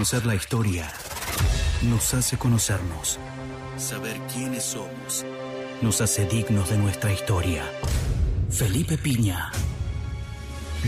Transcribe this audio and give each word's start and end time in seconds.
Conocer 0.00 0.24
la 0.24 0.34
historia 0.34 0.88
nos 1.82 2.14
hace 2.14 2.38
conocernos. 2.38 3.18
Saber 3.76 4.16
quiénes 4.32 4.62
somos 4.62 5.26
nos 5.82 6.00
hace 6.00 6.24
dignos 6.24 6.70
de 6.70 6.78
nuestra 6.78 7.12
historia. 7.12 7.64
Felipe 8.48 8.96
Piña. 8.96 9.50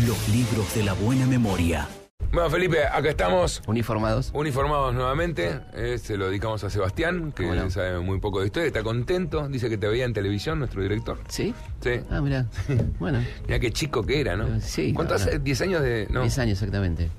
Los 0.07 0.29
libros 0.31 0.75
de 0.75 0.85
la 0.85 0.95
buena 0.95 1.27
memoria. 1.27 1.87
Bueno, 2.33 2.49
Felipe, 2.49 2.87
acá 2.87 3.11
estamos. 3.11 3.61
Uniformados. 3.67 4.31
Uniformados 4.33 4.95
nuevamente, 4.95 5.61
eh, 5.75 5.99
se 6.03 6.17
lo 6.17 6.29
dedicamos 6.29 6.65
a 6.65 6.71
Sebastián, 6.71 7.33
que 7.33 7.45
Bueno. 7.45 7.69
sabe 7.69 8.01
muy 8.01 8.19
poco 8.19 8.41
de 8.41 8.47
historia, 8.47 8.69
está 8.69 8.83
contento, 8.83 9.47
dice 9.49 9.69
que 9.69 9.77
te 9.77 9.89
veía 9.89 10.07
en 10.07 10.15
televisión, 10.15 10.59
nuestro 10.59 10.81
director. 10.81 11.19
¿Sí? 11.29 11.55
Sí. 11.83 12.01
Ah, 12.11 12.23
mira. 12.23 12.47
Bueno, 12.99 13.23
Mira 13.47 13.59
qué 13.61 13.71
chico 13.73 14.03
que 14.07 14.23
era, 14.23 14.37
¿no? 14.37 14.59
Sí, 14.63 14.95
¿Cuánto 14.95 15.13
la 15.13 15.21
hace? 15.21 15.33
verdad. 15.33 15.45
¿10 15.45 15.61
años 15.65 15.83
de.? 15.83 16.07
No. 16.09 16.23
10 16.23 16.39
años 16.39 16.53
exactamente. 16.63 17.11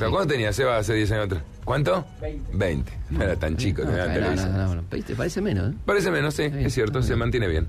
¿Pero 0.00 0.10
¿Cuánto 0.10 0.32
tenía 0.32 0.52
Seba 0.52 0.78
hace 0.78 0.94
10 0.94 1.12
años 1.12 1.26
atrás? 1.26 1.42
¿Cuánto? 1.64 2.04
20. 2.20 2.50
20. 2.56 2.92
No 3.10 3.22
era 3.22 3.36
tan 3.36 3.56
chico, 3.56 3.82
No, 3.82 3.90
tenía 3.90 4.06
no, 4.06 4.12
televisión. 4.14 4.56
no, 4.56 4.74
no. 4.74 4.82
Parece 5.16 5.40
menos, 5.40 5.72
¿eh? 5.72 5.76
Parece 5.86 6.10
menos, 6.10 6.34
sí, 6.34 6.48
bien, 6.48 6.66
es 6.66 6.74
cierto, 6.74 7.02
se 7.02 7.14
mantiene 7.16 7.46
bien. 7.46 7.68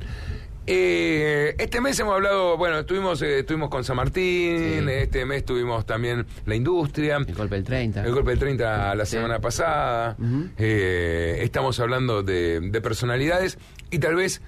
Eh, 0.67 1.55
este 1.57 1.81
mes 1.81 1.99
hemos 1.99 2.13
hablado, 2.13 2.55
bueno, 2.55 2.79
estuvimos, 2.79 3.21
eh, 3.23 3.39
estuvimos 3.39 3.69
con 3.69 3.83
San 3.83 3.95
Martín, 3.95 4.57
Sí. 4.85 4.89
este 4.91 5.25
mes 5.25 5.43
tuvimos 5.43 5.85
también 5.85 6.25
la 6.45 6.55
industria. 6.55 7.17
El 7.17 7.33
golpe 7.33 7.55
del 7.55 7.63
30. 7.63 8.03
El 8.05 8.13
golpe 8.13 8.29
del 8.31 8.39
30 8.39 8.93
la 8.95 9.05
Sí. 9.05 9.13
semana 9.17 9.39
pasada. 9.39 10.15
Eh, 10.57 11.39
estamos 11.41 11.79
hablando 11.79 12.21
de, 12.23 12.59
de 12.61 12.81
personalidades 12.81 13.57
y 13.89 13.97
tal 13.99 14.15
vez 14.15 14.41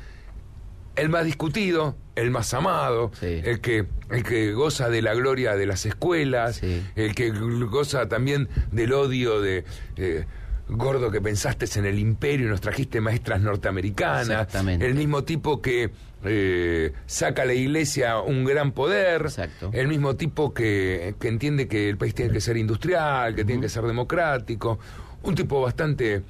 el 0.96 1.10
más 1.10 1.26
discutido, 1.26 1.96
el 2.16 2.30
más 2.32 2.54
amado, 2.54 3.12
Sí. 3.20 3.42
el, 3.44 3.60
que, 3.62 3.86
el 4.12 4.24
que 4.24 4.54
goza 4.54 4.90
de 4.90 5.02
la 5.02 5.14
gloria 5.14 5.56
de 5.56 5.66
las 5.66 5.86
escuelas, 5.86 6.58
Sí. 6.58 6.84
el 6.96 7.16
que 7.16 7.32
goza 7.32 8.08
también 8.08 8.48
del 8.72 8.94
odio 8.94 9.42
de... 9.42 9.64
eh, 9.98 10.26
Gordo 10.70 11.12
que 11.12 11.20
pensaste 11.20 11.66
en 11.78 11.86
el 11.86 12.00
imperio 12.00 12.48
y 12.48 12.50
nos 12.50 12.62
trajiste 12.62 13.02
maestras 13.02 13.42
norteamericanas. 13.42 14.48
El 14.66 14.96
mismo 14.96 15.26
tipo 15.26 15.62
que 15.62 15.92
eh, 16.24 16.94
saca 17.06 17.42
a 17.42 17.46
la 17.46 17.54
iglesia 17.54 18.20
un 18.22 18.46
gran 18.46 18.72
poder. 18.72 19.24
Exacto. 19.24 19.72
El 19.74 19.90
mismo 19.90 20.16
tipo 20.16 20.54
que, 20.54 21.16
que 21.20 21.28
entiende 21.28 21.68
que 21.68 21.90
el 21.90 21.98
país 21.98 22.16
tiene 22.16 22.32
que 22.32 22.40
ser 22.40 22.56
industrial, 22.56 23.36
que 23.36 23.44
tiene 23.44 23.62
que 23.64 23.70
ser 23.70 23.84
democrático. 23.84 24.80
Un 25.24 25.36
tipo 25.36 25.62
bastante 25.62 26.22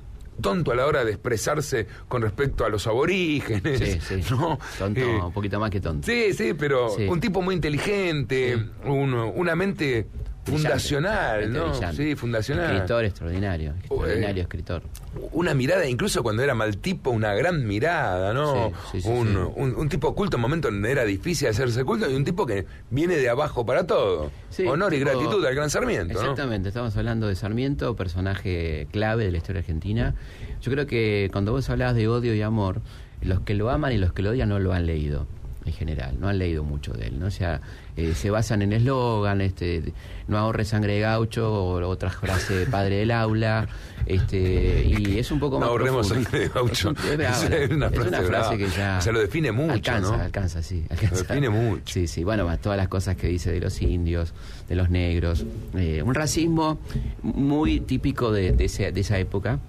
tonto 0.42 0.72
a 0.72 0.76
la 0.76 0.86
hora 0.86 1.04
de 1.06 1.12
expresarse 1.12 1.88
con 2.08 2.22
respecto 2.22 2.66
a 2.66 2.70
los 2.70 2.86
aborígenes. 2.88 3.80
Sí, 3.80 4.22
sí. 4.22 4.26
¿no? 4.32 4.60
Tonto, 4.78 5.00
Eh, 5.02 5.22
un 5.22 5.32
poquito 5.34 5.60
más 5.60 5.70
que 5.70 5.80
tonto. 5.82 6.06
sí, 6.06 6.34
sí, 6.34 6.54
pero 6.54 6.90
Sí. 6.90 7.08
un 7.08 7.20
tipo 7.20 7.42
muy 7.42 7.56
inteligente, 7.56 8.58
un- 8.86 9.14
una 9.14 9.56
mente 9.56 10.08
fundacional, 10.44 11.52
¿no? 11.52 11.74
Sí, 11.94 12.16
fundacional. 12.16 12.74
Escritor 12.74 13.06
extraordinario. 13.06 13.72
Extraordinario 13.72 14.42
eh, 14.42 14.44
escritor. 14.44 14.84
Una 15.32 15.54
mirada, 15.54 15.88
incluso 15.88 16.24
cuando 16.24 16.44
era 16.44 16.54
mal 16.54 16.78
tipo, 16.78 17.12
una 17.12 17.34
gran 17.34 17.66
mirada, 17.66 18.34
¿no? 18.34 18.70
Sí, 18.70 18.76
sí, 18.94 19.02
sí, 19.02 19.10
un. 19.10 19.38
Un, 19.56 19.76
un 19.76 19.90
tipo 19.90 20.14
culto 20.16 20.38
en 20.38 20.42
momentos 20.42 20.72
donde 20.72 20.92
era 20.92 21.04
difícil 21.06 21.48
hacerse 21.48 21.84
culto 21.84 22.10
y 22.10 22.16
un 22.16 22.24
tipo 22.24 22.46
que 22.46 22.66
viene 22.90 23.16
de 23.16 23.30
abajo 23.30 23.66
para 23.66 23.86
todo. 23.86 24.32
Honor 24.68 24.94
y 24.94 25.00
gratitud 25.00 25.46
al 25.46 25.56
gran 25.56 25.70
Sarmiento, 25.70 26.14
¿no? 26.14 26.20
Exactamente, 26.22 26.70
estamos 26.70 26.96
hablando 26.98 27.28
de 27.28 27.36
Sarmiento, 27.36 27.96
personaje 27.96 28.88
clave 28.92 29.26
de 29.26 29.32
la 29.32 29.38
historia 29.38 29.60
argentina. 29.60 30.16
Yo 30.62 30.72
creo 30.72 30.86
que 30.86 31.30
cuando 31.32 31.52
vos 31.52 31.70
hablabas 31.70 31.96
de 31.96 32.08
odio 32.08 32.34
y 32.36 32.42
amor, 32.42 32.82
los 33.22 33.42
que 33.42 33.54
lo 33.54 33.70
aman 33.70 33.94
y 33.94 33.98
los 33.98 34.14
que 34.14 34.22
lo 34.22 34.32
odian 34.32 34.50
no 34.50 34.60
lo 34.60 34.74
han 34.74 34.86
leído 34.86 35.28
en 35.66 35.74
general, 35.74 36.16
no 36.20 36.28
han 36.28 36.38
leído 36.40 36.64
mucho 36.64 36.94
de 36.94 37.08
él, 37.08 37.20
¿no? 37.20 37.28
O 37.28 37.32
sea, 37.32 37.62
eh, 37.96 38.14
se 38.16 38.30
basan 38.30 38.62
en 38.62 38.74
eslogan, 38.74 39.40
este, 39.42 39.82
de, 39.82 39.94
no 40.28 40.38
ahorre 40.38 40.66
sangre 40.66 40.94
de 40.96 41.00
gaucho, 41.02 41.52
o 41.54 41.88
otra 41.88 42.10
frase 42.10 42.66
padre 42.66 42.98
del 42.98 43.12
aula, 43.12 43.68
este, 44.06 44.84
y 44.86 45.20
es 45.20 45.32
un 45.32 45.40
poco 45.40 45.56
No 45.56 45.62
más 45.62 45.70
ahorremos 45.70 46.08
profundo. 46.08 46.30
sangre 46.30 46.48
de 46.48 46.54
gaucho. 46.54 46.92
Es, 46.92 47.04
un- 47.04 47.12
es 47.12 47.18
brava, 47.18 47.38
Es 47.56 47.72
una 47.72 47.86
es 47.88 47.94
frase 47.94 48.08
una 48.10 48.18
frase 48.22 48.28
brava. 48.30 48.58
que 48.58 48.68
ya... 48.70 48.98
O 49.00 49.02
sea, 49.02 49.14
lo 49.14 49.20
define 49.20 49.52
mucho, 49.52 49.74
Alcanza, 49.74 50.18
¿no? 50.18 50.24
alcanza, 50.24 50.62
sí. 50.64 50.84
Alcanza. 50.90 51.16
define 51.24 51.50
mucho. 51.50 51.94
Sí, 51.94 52.08
sí, 52.08 52.24
bueno, 52.24 52.46
más 52.46 52.60
todas 52.60 52.78
las 52.78 52.88
cosas 52.88 53.16
que 53.16 53.28
dice 53.28 53.52
de 53.52 53.60
los 53.60 53.82
indios, 53.82 54.34
de 54.68 54.76
los 54.76 54.90
negros. 54.90 55.46
Eh, 55.76 56.02
un 56.04 56.14
racismo 56.14 56.80
muy 57.22 57.80
típico 57.80 58.32
de, 58.32 58.52
de 58.52 58.66
ese- 58.66 58.92
de 58.92 59.00
esa 59.02 59.18
época. 59.20 59.60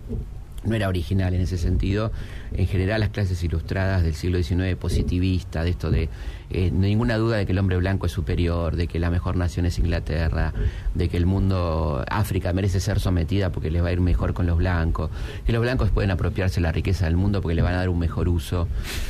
No 0.64 0.74
era 0.74 0.88
original 0.88 1.34
en 1.34 1.42
ese 1.42 1.58
sentido. 1.58 2.10
En 2.56 2.66
general, 2.66 3.00
las 3.00 3.10
clases 3.10 3.42
ilustradas 3.42 4.02
del 4.02 4.14
siglo 4.14 4.42
XIX, 4.42 4.76
positivista, 4.76 5.64
de 5.64 5.70
esto 5.70 5.90
de 5.90 6.08
eh, 6.50 6.70
ninguna 6.70 7.16
duda 7.16 7.36
de 7.38 7.46
que 7.46 7.52
el 7.52 7.58
hombre 7.58 7.76
blanco 7.78 8.06
es 8.06 8.12
superior, 8.12 8.76
de 8.76 8.86
que 8.86 8.98
la 9.00 9.10
mejor 9.10 9.34
nación 9.36 9.66
es 9.66 9.78
Inglaterra, 9.78 10.52
de 10.94 11.08
que 11.08 11.16
el 11.16 11.26
mundo, 11.26 12.04
África, 12.08 12.52
merece 12.52 12.78
ser 12.80 13.00
sometida 13.00 13.50
porque 13.50 13.70
les 13.70 13.82
va 13.82 13.88
a 13.88 13.92
ir 13.92 14.00
mejor 14.00 14.34
con 14.34 14.46
los 14.46 14.56
blancos, 14.58 15.10
que 15.46 15.52
los 15.52 15.60
blancos 15.62 15.90
pueden 15.90 16.10
apropiarse 16.12 16.60
la 16.60 16.70
riqueza 16.70 17.06
del 17.06 17.16
mundo 17.16 17.40
porque 17.42 17.56
le 17.56 17.62
van 17.62 17.74
a 17.74 17.78
dar 17.78 17.88
un 17.88 17.98
mejor 17.98 18.28
uso, 18.28 18.68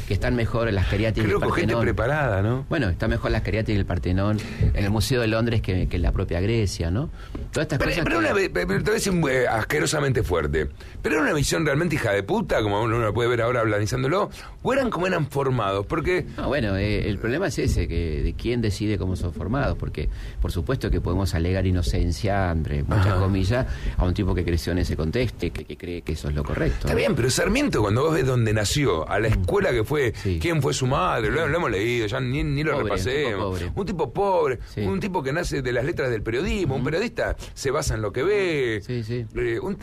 que 0.09 0.15
están 0.15 0.37
mejor 0.37 0.73
las 0.73 0.89
ceriáticas 0.89 1.27
Creo 1.27 1.39
del 1.39 1.49
con 1.49 1.57
gente 1.59 1.75
Partenón. 1.75 1.95
preparada, 1.95 2.41
¿no? 2.43 2.65
Bueno, 2.71 2.89
está 2.89 3.09
mejor 3.09 3.31
las 3.31 3.43
cariáticas 3.43 3.77
del 3.77 3.87
Partenón 3.87 4.39
en 4.73 4.85
el 4.85 4.91
Museo 4.91 5.21
de 5.21 5.27
Londres 5.27 5.61
que, 5.61 5.87
que 5.89 5.97
en 5.97 6.03
la 6.03 6.13
propia 6.13 6.41
Grecia, 6.41 6.91
¿no? 6.91 7.11
Todas 7.53 7.65
estas 7.67 7.79
Pero, 7.79 7.91
cosas. 7.91 8.05
pero 8.05 8.21
que- 8.21 8.27
una, 8.27 8.67
pero 8.83 8.93
decir 8.95 9.13
eh, 9.31 9.47
asquerosamente 9.49 10.23
fuerte. 10.23 10.71
Pero 11.03 11.17
era 11.17 11.25
una 11.25 11.35
visión 11.35 11.67
realmente 11.67 11.97
hija 11.97 12.13
de 12.13 12.23
puta, 12.23 12.63
como 12.63 12.81
uno 12.83 12.99
lo 12.99 13.13
puede 13.13 13.29
ver 13.29 13.34
ahora 13.41 13.63
analizándolo, 13.63 14.31
o 14.63 14.73
eran 14.73 14.91
como 14.91 15.07
eran 15.07 15.27
formados, 15.29 15.87
porque 15.87 16.27
No, 16.37 16.49
bueno, 16.49 16.77
eh, 16.77 17.09
el 17.09 17.19
problema 17.19 17.49
es 17.49 17.59
ese, 17.59 17.89
que 17.89 18.23
de 18.23 18.35
quién 18.35 18.61
decide 18.61 18.99
cómo 18.99 19.17
son 19.17 19.33
formados, 19.33 19.77
porque 19.79 20.09
por 20.41 20.53
supuesto 20.53 20.91
que 20.91 21.01
podemos 21.01 21.35
alegar 21.35 21.67
inocencia, 21.67 22.51
entre 22.51 22.83
muchas 22.83 23.07
Ajá. 23.07 23.21
comillas, 23.21 23.67
a 23.97 24.05
un 24.05 24.15
tipo 24.15 24.35
que 24.35 24.45
creció 24.45 24.73
en 24.73 24.79
ese 24.79 24.97
contexto 24.97 25.47
y 25.47 25.51
que, 25.51 25.65
que 25.65 25.77
cree 25.77 26.03
que 26.03 26.13
eso 26.13 26.29
es 26.29 26.35
lo 26.35 26.45
correcto. 26.45 26.87
Está 26.87 26.95
bien, 26.95 27.15
pero 27.15 27.31
Sarmiento, 27.31 27.81
cuando 27.83 28.03
vos 28.05 28.15
ves 28.15 28.27
dónde 28.27 28.53
nació, 28.53 29.09
a 29.09 29.19
la 29.21 29.29
escuela 29.29 29.71
que 29.73 29.85
fue, 29.85 30.13
Sí. 30.17 30.39
quién 30.41 30.61
fue 30.63 30.73
su 30.75 30.87
madre, 30.87 31.31
lo, 31.31 31.47
lo 31.49 31.57
hemos 31.57 31.71
leído, 31.71 32.07
ya 32.07 32.21
ni, 32.21 32.43
ni 32.45 32.63
lo 32.63 32.73
Pobre, 32.73 32.85
repasemos. 32.85 33.61
un 33.61 33.61
tipo 33.61 33.73
pobre. 33.73 33.73
Un 33.75 33.87
tipo 33.87 34.13
pobre, 34.13 34.59
Sí. 34.75 34.81
un 34.83 35.01
tipo 35.01 35.23
que 35.23 35.33
nace 35.33 35.63
de 35.63 35.73
las 35.73 35.85
letras 35.85 36.11
del 36.11 36.23
periodismo. 36.23 36.77
Un 36.77 36.85
periodista 36.85 37.37
se 37.55 37.71
basa 37.71 37.95
en 37.95 38.03
lo 38.03 38.13
que 38.13 38.23
ve. 38.23 38.81
Sí, 38.85 39.03
sí. 39.03 39.25
Eh, 39.37 39.59
un 39.61 39.79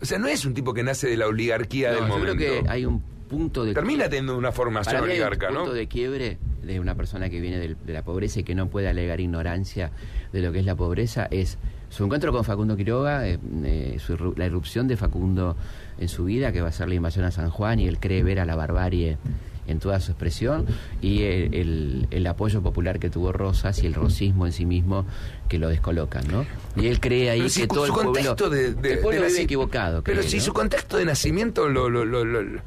o 0.00 0.04
sea, 0.04 0.18
no 0.18 0.26
es 0.26 0.44
un 0.44 0.54
tipo 0.54 0.72
que 0.74 0.82
nace 0.82 1.08
de 1.08 1.16
la 1.16 1.26
oligarquía 1.26 1.90
No, 1.90 1.94
del 1.96 2.04
yo 2.04 2.08
momento. 2.08 2.36
creo 2.36 2.62
que 2.64 2.68
hay 2.68 2.84
un 2.84 3.00
punto 3.28 3.64
de 3.64 3.74
Termina 3.74 4.04
teniendo 4.04 4.36
una 4.36 4.52
formación 4.52 4.94
Para 4.94 5.06
mí 5.06 5.12
hay 5.12 5.18
un 5.20 5.26
oligarca, 5.26 5.48
punto 5.48 5.66
¿no? 5.66 5.72
de 5.72 5.86
quiebre 5.88 6.38
de 6.62 6.80
una 6.80 6.94
persona 6.94 7.28
que 7.30 7.40
viene 7.40 7.58
de 7.58 7.92
la 7.92 8.02
pobreza 8.02 8.40
y 8.40 8.44
que 8.44 8.54
no 8.54 8.68
puede 8.68 8.88
alegar 8.88 9.20
ignorancia 9.20 9.90
de 10.32 10.40
lo 10.42 10.52
que 10.52 10.58
es 10.60 10.64
la 10.64 10.74
pobreza 10.74 11.26
es 11.30 11.58
su 11.88 12.04
encuentro 12.04 12.32
con 12.32 12.42
Facundo 12.44 12.76
Quiroga, 12.76 13.28
eh, 13.28 13.38
eh, 13.64 13.96
su 14.04 14.34
la 14.36 14.46
irrupción 14.46 14.88
de 14.88 14.96
Facundo 14.96 15.56
en 15.98 16.08
su 16.08 16.24
vida, 16.24 16.50
que 16.50 16.60
va 16.60 16.68
a 16.68 16.72
ser 16.72 16.88
la 16.88 16.96
invasión 16.96 17.24
a 17.24 17.30
San 17.30 17.48
Juan, 17.50 17.78
y 17.78 17.86
él 17.86 17.98
cree 18.00 18.24
ver 18.24 18.40
a 18.40 18.44
la 18.44 18.56
barbarie 18.56 19.16
en 19.66 19.78
toda 19.80 20.00
su 20.00 20.12
expresión, 20.12 20.66
y 21.02 21.22
el, 21.24 21.54
el- 21.54 22.08
el 22.10 22.26
apoyo 22.26 22.62
popular 22.62 22.98
que 22.98 23.10
tuvo 23.10 23.32
Rosas 23.32 23.82
y 23.82 23.86
el 23.86 23.94
rosismo 23.94 24.46
en 24.46 24.52
sí 24.52 24.66
mismo 24.66 25.04
que 25.48 25.58
lo 25.58 25.68
descolocan, 25.68 26.24
¿no? 26.28 26.44
Y 26.76 26.86
él 26.86 27.00
cree 27.00 27.30
ahí 27.30 27.48
si 27.48 27.62
que 27.62 27.66
todo 27.68 27.80
su 27.80 27.86
el 27.86 27.92
pueblo, 27.92 28.12
contexto 28.12 28.50
de, 28.50 28.74
de- 28.74 28.92
el 28.94 28.98
pueblo 29.00 29.22
de 29.22 29.28
vive 29.28 29.42
equivocado. 29.42 30.02
Pero 30.02 30.18
cree, 30.20 30.30
si 30.30 30.36
¿no? 30.38 30.42
su 30.42 30.52
contexto 30.52 30.96
de 30.96 31.04
nacimiento 31.04 31.68
lo... 31.68 31.88
lo, 31.88 32.04
lo- 32.04 32.24
lo- 32.24 32.40
eh, 32.40 32.60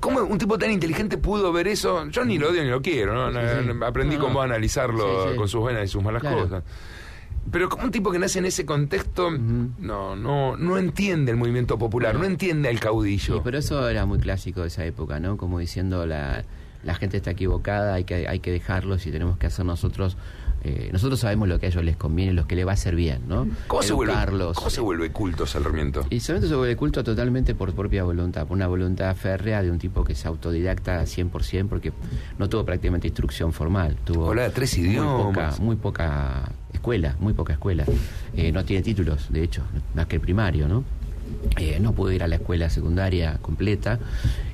¿Cómo 0.00 0.20
un 0.20 0.38
tipo 0.38 0.56
tan 0.58 0.70
inteligente 0.70 1.18
pudo 1.18 1.52
ver 1.52 1.66
eso? 1.66 2.06
Yo 2.10 2.24
ni 2.24 2.38
lo 2.38 2.50
odio 2.50 2.62
ni 2.62 2.70
lo 2.70 2.80
quiero, 2.80 3.14
¿no? 3.14 3.32
Sí, 3.40 3.46
sí. 3.62 3.74
No, 3.74 3.84
Aprendí 3.84 4.16
No, 4.16 4.40
a 4.40 4.44
analizarlo 4.44 5.30
sí. 5.32 5.36
con 5.36 5.48
sus 5.48 5.60
buenas 5.60 5.84
y 5.84 5.88
sus 5.88 6.00
malas 6.02 6.22
Claro. 6.22 6.42
cosas. 6.44 6.62
Pero 7.50 7.68
como 7.68 7.84
un 7.84 7.90
tipo 7.90 8.10
que 8.10 8.18
nace 8.18 8.38
en 8.38 8.44
ese 8.46 8.64
contexto, 8.66 9.30
no, 9.30 10.16
no, 10.16 10.56
no 10.56 10.78
entiende 10.78 11.32
el 11.32 11.36
movimiento 11.36 11.78
popular, 11.78 12.14
no, 12.14 12.24
entiende 12.24 12.68
al 12.68 12.80
caudillo. 12.80 13.34
Sí, 13.36 13.40
pero 13.44 13.58
eso 13.58 13.88
era 13.88 14.06
muy 14.06 14.18
clásico 14.18 14.62
de 14.62 14.68
esa 14.68 14.84
época, 14.84 15.20
¿no? 15.20 15.36
Como 15.36 15.58
diciendo 15.58 16.06
la, 16.06 16.44
la 16.84 16.94
gente 16.94 17.16
está 17.16 17.30
equivocada, 17.32 17.94
hay 17.94 18.04
que, 18.04 18.28
hay 18.28 18.40
que 18.40 18.50
dejarlos 18.50 19.06
y 19.06 19.10
tenemos 19.10 19.38
que 19.38 19.46
hacer 19.46 19.64
nosotros. 19.64 20.16
eh, 20.64 20.90
nosotros 20.92 21.20
sabemos 21.20 21.48
lo 21.48 21.58
que 21.60 21.66
a 21.66 21.68
ellos 21.68 21.84
les 21.84 21.96
conviene, 21.96 22.32
lo 22.32 22.46
que 22.48 22.56
les 22.56 22.66
va 22.66 22.72
a 22.72 22.74
hacer 22.74 22.96
bien, 22.96 23.22
¿no? 23.28 23.46
¿Cómo, 23.68 23.82
se 23.82 23.92
vuelve. 23.92 24.12
¿Cómo 24.54 24.70
se 24.70 24.80
vuelve 24.80 25.12
culto 25.12 25.46
Sarmiento? 25.46 26.04
Y 26.10 26.18
Sarmiento 26.20 26.48
se 26.48 26.56
vuelve 26.56 26.76
culto 26.76 27.04
totalmente 27.04 27.54
por 27.54 27.72
propia 27.74 28.02
voluntad, 28.02 28.46
por 28.46 28.56
una 28.56 28.66
voluntad 28.66 29.14
férrea 29.14 29.62
de 29.62 29.70
un 29.70 29.78
tipo 29.78 30.02
que 30.02 30.14
es 30.14 30.26
autodidacta 30.26 31.02
100% 31.02 31.68
porque 31.68 31.92
no 32.38 32.48
tuvo 32.48 32.64
prácticamente 32.64 33.06
instrucción 33.06 33.52
formal. 33.52 33.96
Tuvo 34.04 34.28
Hablaba 34.30 34.50
tres 34.50 34.76
muy 34.78 34.88
idiomas. 34.88 35.24
poca, 35.26 35.62
muy 35.62 35.76
poca 35.76 36.50
escuela, 36.78 37.16
muy 37.20 37.34
poca 37.34 37.52
escuela. 37.52 37.84
Eh, 38.34 38.50
no 38.52 38.64
tiene 38.64 38.82
títulos, 38.82 39.30
de 39.30 39.42
hecho, 39.42 39.62
más 39.94 40.06
que 40.06 40.16
el 40.16 40.22
primario, 40.22 40.68
¿no? 40.68 40.84
Eh, 41.56 41.78
no 41.80 41.92
pudo 41.92 42.12
ir 42.12 42.22
a 42.22 42.28
la 42.28 42.36
escuela 42.36 42.70
secundaria 42.70 43.38
completa 43.42 43.98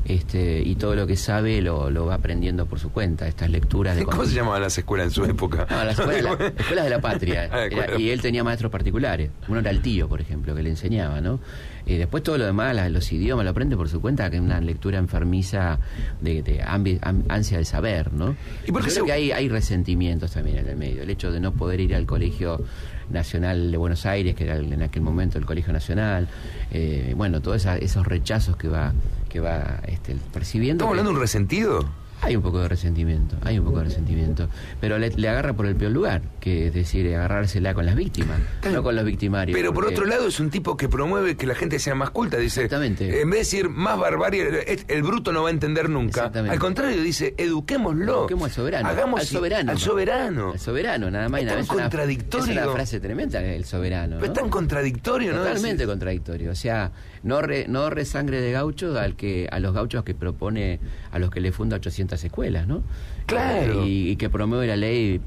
este, 0.04 0.62
y 0.62 0.74
todo 0.76 0.94
lo 0.94 1.06
que 1.06 1.16
sabe 1.16 1.60
lo, 1.62 1.90
lo 1.90 2.06
va 2.06 2.14
aprendiendo 2.14 2.66
por 2.66 2.78
su 2.78 2.90
cuenta, 2.90 3.26
estas 3.26 3.48
lecturas 3.50 3.96
de... 3.96 4.04
¿Cómo 4.04 4.24
se 4.24 4.34
llamaban 4.34 4.60
las 4.62 4.76
escuelas 4.76 5.06
en 5.06 5.10
su 5.12 5.24
época? 5.24 5.66
No, 5.70 5.84
las 5.84 5.98
escuelas, 5.98 6.38
la- 6.38 6.46
escuelas 6.48 6.84
de 6.84 6.90
la 6.90 7.00
patria. 7.00 7.48
Ah, 7.50 7.64
Era- 7.64 7.98
y 7.98 8.10
él 8.10 8.20
tenía 8.20 8.44
maestros 8.44 8.70
particulares. 8.70 9.30
Uno 9.48 9.60
era 9.60 9.70
el 9.70 9.80
tío, 9.80 10.08
por 10.08 10.20
ejemplo, 10.20 10.54
que 10.54 10.62
le 10.62 10.70
enseñaba, 10.70 11.20
¿no? 11.20 11.40
Y 11.86 11.96
después 11.96 12.22
todo 12.22 12.38
lo 12.38 12.44
demás, 12.46 12.74
la- 12.74 12.88
los 12.90 13.10
idiomas, 13.12 13.44
lo 13.44 13.50
aprende 13.50 13.76
por 13.76 13.88
su 13.88 14.00
cuenta, 14.00 14.28
que 14.30 14.36
es 14.36 14.42
una 14.42 14.60
lectura 14.60 14.98
enfermiza 14.98 15.78
de, 16.20 16.42
de 16.42 16.62
ambi- 16.62 16.98
am- 17.02 17.24
ansia 17.28 17.58
de 17.58 17.64
saber, 17.64 18.12
¿no? 18.12 18.36
¿Y 18.66 18.72
por 18.72 18.82
qué 18.82 18.88
Yo 18.88 18.90
se- 18.90 18.94
creo 19.00 19.06
que 19.06 19.12
hay, 19.12 19.32
hay 19.32 19.48
resentimientos 19.48 20.32
también 20.32 20.58
en 20.58 20.68
el 20.68 20.76
medio. 20.76 21.02
El 21.02 21.10
hecho 21.10 21.32
de 21.32 21.40
no 21.40 21.52
poder 21.52 21.80
ir 21.80 21.94
al 21.94 22.04
colegio 22.06 22.62
Nacional 23.10 23.70
de 23.70 23.76
Buenos 23.76 24.06
Aires, 24.06 24.34
que 24.34 24.44
era 24.44 24.56
en 24.56 24.82
aquel 24.82 25.02
momento 25.02 25.38
el 25.38 25.46
Colegio 25.46 25.72
Nacional, 25.72 26.28
eh, 26.70 27.14
bueno, 27.16 27.40
todos 27.40 27.64
esos 27.66 28.06
rechazos 28.06 28.56
que 28.56 28.68
va 28.68 28.92
que 29.28 29.40
va 29.40 29.80
este, 29.88 30.16
percibiendo. 30.32 30.84
¿Estamos 30.84 30.92
hablando 30.92 31.10
de 31.10 31.16
un 31.16 31.20
resentido? 31.20 31.84
Hay 32.20 32.36
un 32.36 32.42
poco 32.42 32.60
de 32.60 32.68
resentimiento, 32.68 33.36
hay 33.42 33.58
un 33.58 33.66
poco 33.66 33.78
de 33.78 33.84
resentimiento, 33.84 34.48
pero 34.80 34.98
le, 34.98 35.28
agarra 35.28 35.52
por 35.52 35.66
el 35.66 35.76
peor 35.76 35.92
lugar, 35.92 36.22
que 36.40 36.68
es 36.68 36.74
decir, 36.74 37.14
agarrársela 37.14 37.74
con 37.74 37.84
las 37.84 37.96
víctimas, 37.96 38.40
no 38.72 38.82
con 38.82 38.96
los 38.96 39.04
victimarios. 39.04 39.56
Pero 39.56 39.74
por 39.74 39.86
otro 39.86 40.06
lado 40.06 40.28
es 40.28 40.40
un 40.40 40.50
tipo 40.50 40.76
que 40.76 40.88
promueve 40.88 41.36
que 41.36 41.46
la 41.46 41.54
gente 41.54 41.78
sea 41.78 41.94
más 41.94 42.10
culta, 42.10 42.38
dice, 42.38 42.64
Exactamente. 42.64 43.20
en 43.20 43.28
vez 43.28 43.38
de 43.38 43.38
decir 43.38 43.68
más 43.68 43.98
barbarie, 43.98 44.64
el, 44.88 45.02
bruto 45.02 45.32
no 45.32 45.42
va 45.42 45.48
a 45.48 45.52
entender 45.52 45.90
nunca. 45.90 46.30
Al 46.34 46.58
contrario, 46.58 47.02
dice, 47.02 47.34
eduquémoslo. 47.36 48.20
Eduquemos 48.20 48.44
al 48.44 48.52
soberano. 48.52 48.88
Hagamos 48.88 49.20
al 49.20 49.26
soberano. 49.26 49.72
Al 49.72 49.78
soberano. 49.78 50.52
Al 50.52 50.60
soberano, 50.60 51.10
nada 51.10 51.28
más 51.28 51.42
y 51.42 51.44
nada 51.44 51.56
menos. 51.58 51.70
Es 51.70 51.82
contradictorio. 51.82 52.52
Es 52.52 52.58
una 52.64 52.72
frase 52.72 53.00
tremenda, 53.00 53.42
el 53.42 53.64
soberano. 53.64 54.18
¿no? 54.18 54.24
es 54.24 54.32
tan 54.32 54.48
contradictorio, 54.48 55.32
¿no? 55.32 55.42
Totalmente 55.42 55.86
contradictorio. 55.86 56.50
O 56.50 56.54
sea, 56.54 56.90
no 57.22 57.42
re, 57.42 57.66
no 57.68 57.90
resangre 57.90 58.40
de 58.40 58.52
gaucho 58.52 58.98
al 58.98 59.16
que, 59.16 59.48
a 59.50 59.58
los 59.58 59.74
gauchos 59.74 60.04
que 60.04 60.14
propone, 60.14 60.80
a 61.10 61.18
los 61.18 61.30
que 61.30 61.40
le 61.40 61.52
funda 61.52 61.76
800 61.76 62.13
escuelas, 62.22 62.66
¿no? 62.66 62.82
Claro. 63.26 63.84
Y, 63.86 64.16
que 64.16 64.28
promueve 64.28 64.66
la 64.66 64.76
ley 64.76 65.20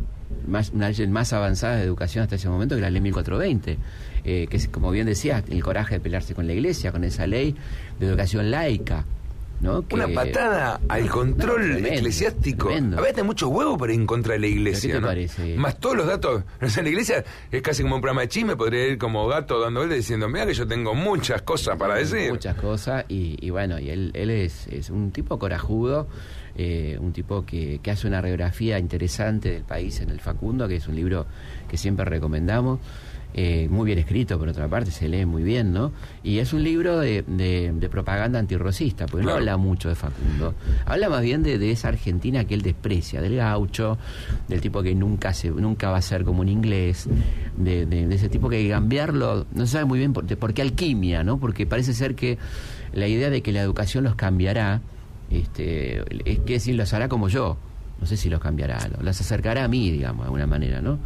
más, 0.47 0.69
una 0.69 0.89
ley 0.89 1.07
más 1.07 1.33
avanzada 1.33 1.77
de 1.77 1.83
educación 1.83 2.23
hasta 2.23 2.35
ese 2.35 2.47
momento 2.47 2.75
que 2.75 2.81
la 2.81 2.89
ley 2.89 3.01
1420, 3.01 3.77
eh, 4.23 4.47
que 4.49 4.57
es, 4.57 4.67
como 4.67 4.91
bien 4.91 5.07
decía, 5.07 5.43
el 5.49 5.63
coraje 5.63 5.95
de 5.95 5.99
pelearse 5.99 6.35
con 6.35 6.47
la 6.47 6.53
iglesia, 6.53 6.91
con 6.91 7.03
esa 7.03 7.27
ley 7.27 7.55
de 7.99 8.07
educación 8.07 8.51
laica. 8.51 9.05
Una 9.59 10.07
patada 10.13 10.79
al 10.87 11.09
control 11.09 11.85
eclesiástico. 11.85 12.69
A 12.69 13.01
veces 13.01 13.23
mucho 13.23 13.49
huevo 13.49 13.77
para 13.77 13.93
ir 13.93 13.99
en 13.99 14.05
contra 14.05 14.33
de 14.33 14.39
la 14.39 14.47
iglesia. 14.47 15.01
Más 15.57 15.79
todos 15.79 15.97
los 15.97 16.07
datos. 16.07 16.43
en 16.61 16.83
la 16.83 16.89
iglesia 16.89 17.23
es 17.51 17.61
casi 17.61 17.81
como 17.81 17.95
un 17.95 18.01
programa 18.01 18.21
de 18.21 18.27
chisme, 18.27 18.55
podría 18.55 18.87
ir 18.87 18.97
como 18.97 19.27
gato 19.27 19.59
dando 19.59 19.79
vueltas 19.79 19.97
diciendo, 19.97 20.29
mira 20.29 20.45
que 20.45 20.53
yo 20.53 20.67
tengo 20.67 20.93
muchas 20.93 21.41
cosas 21.41 21.77
para 21.77 21.95
decir. 21.95 22.29
Muchas 22.29 22.55
cosas, 22.55 23.05
y, 23.07 23.49
bueno, 23.49 23.79
y 23.79 23.89
él, 23.89 24.11
él 24.13 24.29
es, 24.29 24.67
es 24.67 24.89
un 24.89 25.11
tipo 25.11 25.39
corajudo. 25.39 26.07
Eh, 26.59 26.97
un 26.99 27.13
tipo 27.13 27.45
que, 27.45 27.79
que, 27.83 27.91
hace 27.91 28.07
una 28.07 28.19
radiografía 28.19 28.79
interesante 28.79 29.51
del 29.51 29.63
país 29.63 30.01
en 30.01 30.09
el 30.09 30.19
Facundo, 30.19 30.67
que 30.67 30.77
es 30.77 30.87
un 30.87 30.95
libro 30.95 31.27
que 31.69 31.77
siempre 31.77 32.03
recomendamos. 32.03 32.79
Eh, 33.39 33.67
muy 33.69 33.85
bien 33.85 33.99
escrito, 33.99 34.39
por 34.39 34.47
otra 34.47 34.67
parte, 34.67 34.89
se 34.89 35.07
lee 35.07 35.25
muy 35.25 35.43
bien, 35.43 35.71
¿no? 35.71 35.91
Y 36.23 36.39
es 36.39 36.53
un 36.53 36.63
libro 36.63 36.97
de, 36.97 37.23
de, 37.27 37.89
propaganda 37.89 38.39
antirrocista, 38.39 39.05
porque 39.05 39.27
no 39.27 39.33
habla 39.33 39.57
mucho 39.57 39.89
de 39.89 39.95
Facundo. 39.95 40.55
Habla 40.85 41.09
más 41.09 41.21
bien 41.21 41.43
de, 41.43 41.71
esa 41.71 41.89
Argentina 41.89 42.45
que 42.45 42.55
él 42.55 42.63
desprecia, 42.63 43.21
del 43.21 43.35
gaucho, 43.35 43.99
del 44.47 44.59
tipo 44.59 44.81
que 44.81 44.95
nunca 44.95 45.33
se, 45.33 45.51
nunca 45.51 45.91
va 45.91 45.97
a 45.97 46.01
ser 46.01 46.23
como 46.23 46.41
un 46.41 46.49
inglés, 46.49 47.07
de, 47.57 48.07
ese 48.11 48.29
tipo 48.29 48.49
que 48.49 48.67
cambiarlo, 48.67 49.45
no 49.53 49.65
se 49.67 49.73
sabe 49.73 49.85
muy 49.85 49.99
bien 49.99 50.13
por, 50.13 50.25
por 50.37 50.55
qué 50.55 50.63
alquimia, 50.63 51.23
¿no? 51.23 51.37
Porque 51.37 51.67
parece 51.67 51.93
ser 51.93 52.15
que 52.15 52.39
la 52.93 53.07
idea 53.07 53.29
de 53.29 53.43
que 53.43 53.51
la 53.51 53.61
educación 53.61 54.03
los 54.03 54.15
cambiará, 54.15 54.81
este, 55.29 56.03
es 56.29 56.39
que 56.39 56.59
si 56.59 56.73
los 56.73 56.93
hará 56.93 57.07
como 57.07 57.29
yo. 57.29 57.57
No 57.99 58.05
sé 58.05 58.15
si 58.15 58.29
los 58.29 58.39
cambiará, 58.39 58.77
los 59.01 59.19
acercará 59.19 59.63
a 59.63 59.67
mí, 59.67 59.89
digamos, 59.89 60.21
de 60.21 60.25
alguna 60.25 60.45
manera, 60.45 60.81
¿no? 60.81 60.99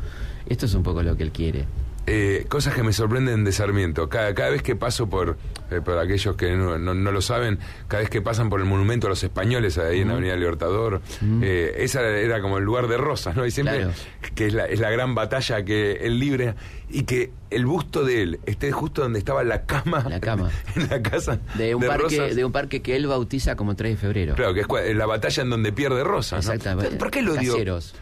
Esto 0.46 0.66
es 0.66 0.74
un 0.74 0.84
poco 0.84 1.02
lo 1.04 1.16
que 1.16 1.24
él 1.24 1.32
quiere. 1.32 1.66
Eh, 2.08 2.46
cosas 2.50 2.74
que 2.74 2.82
me 2.82 2.94
sorprenden 2.94 3.44
de 3.44 3.52
Sarmiento. 3.52 4.10
Cada, 4.10 4.34
cada 4.34 4.50
vez 4.50 4.64
que 4.64 4.76
paso 4.76 5.08
por, 5.08 5.38
eh, 5.70 5.82
por 5.82 6.00
aquellos 6.00 6.36
que 6.36 6.56
no, 6.56 6.78
no, 6.78 6.94
lo 6.94 7.22
saben, 7.22 7.60
cada 7.88 8.02
vez 8.02 8.10
que 8.10 8.22
pasan 8.22 8.50
por 8.50 8.60
el 8.60 8.66
monumento 8.66 9.08
a 9.08 9.12
los 9.12 9.24
españoles 9.24 9.78
ahí 9.78 10.02
en 10.02 10.08
la 10.08 10.16
Avenida 10.16 10.36
Libertador, 10.36 11.02
eh, 11.42 11.76
esa 11.78 12.02
era 12.02 12.42
como 12.42 12.58
el 12.58 12.64
lugar 12.64 12.88
de 12.88 12.98
rosas, 12.98 13.36
¿no? 13.36 13.46
Y 13.46 13.52
siempre 13.52 13.88
que 14.36 14.48
es 14.48 14.54
la, 14.54 14.66
es 14.66 14.80
la 14.80 14.90
gran 14.90 15.14
batalla 15.14 15.64
que 15.64 15.94
él 16.02 16.20
libre 16.20 16.56
y 16.90 17.04
que 17.04 17.32
el 17.52 17.66
busto 17.66 18.04
de 18.04 18.22
él 18.24 18.40
esté 18.46 18.72
justo 18.72 19.02
donde 19.02 19.20
estaba 19.20 19.44
la 19.44 19.66
cama, 19.66 20.06
la 20.10 20.20
cama. 20.20 20.50
en 20.76 20.90
la 20.90 21.02
casa 21.02 21.40
de 21.56 21.76
un 21.76 21.82
parque 21.82 22.34
de 22.34 22.46
un 22.46 22.52
parque 22.52 22.82
que 22.82 22.96
él 22.96 23.08
bautiza 23.08 23.56
como 23.56 23.76
3 23.76 23.92
de 23.92 23.98
febrero. 23.98 24.36
Claro, 24.36 24.54
que 24.54 24.62
es 24.62 24.96
la 24.96 25.06
batalla 25.06 25.44
en 25.44 25.50
donde 25.50 25.72
pierde 25.74 26.04
Rosas. 26.04 26.46
Exactamente. 26.46 26.98
¿Por 26.98 27.12
qué 27.12 27.22
lo 27.22 27.36
dio? 27.36 27.56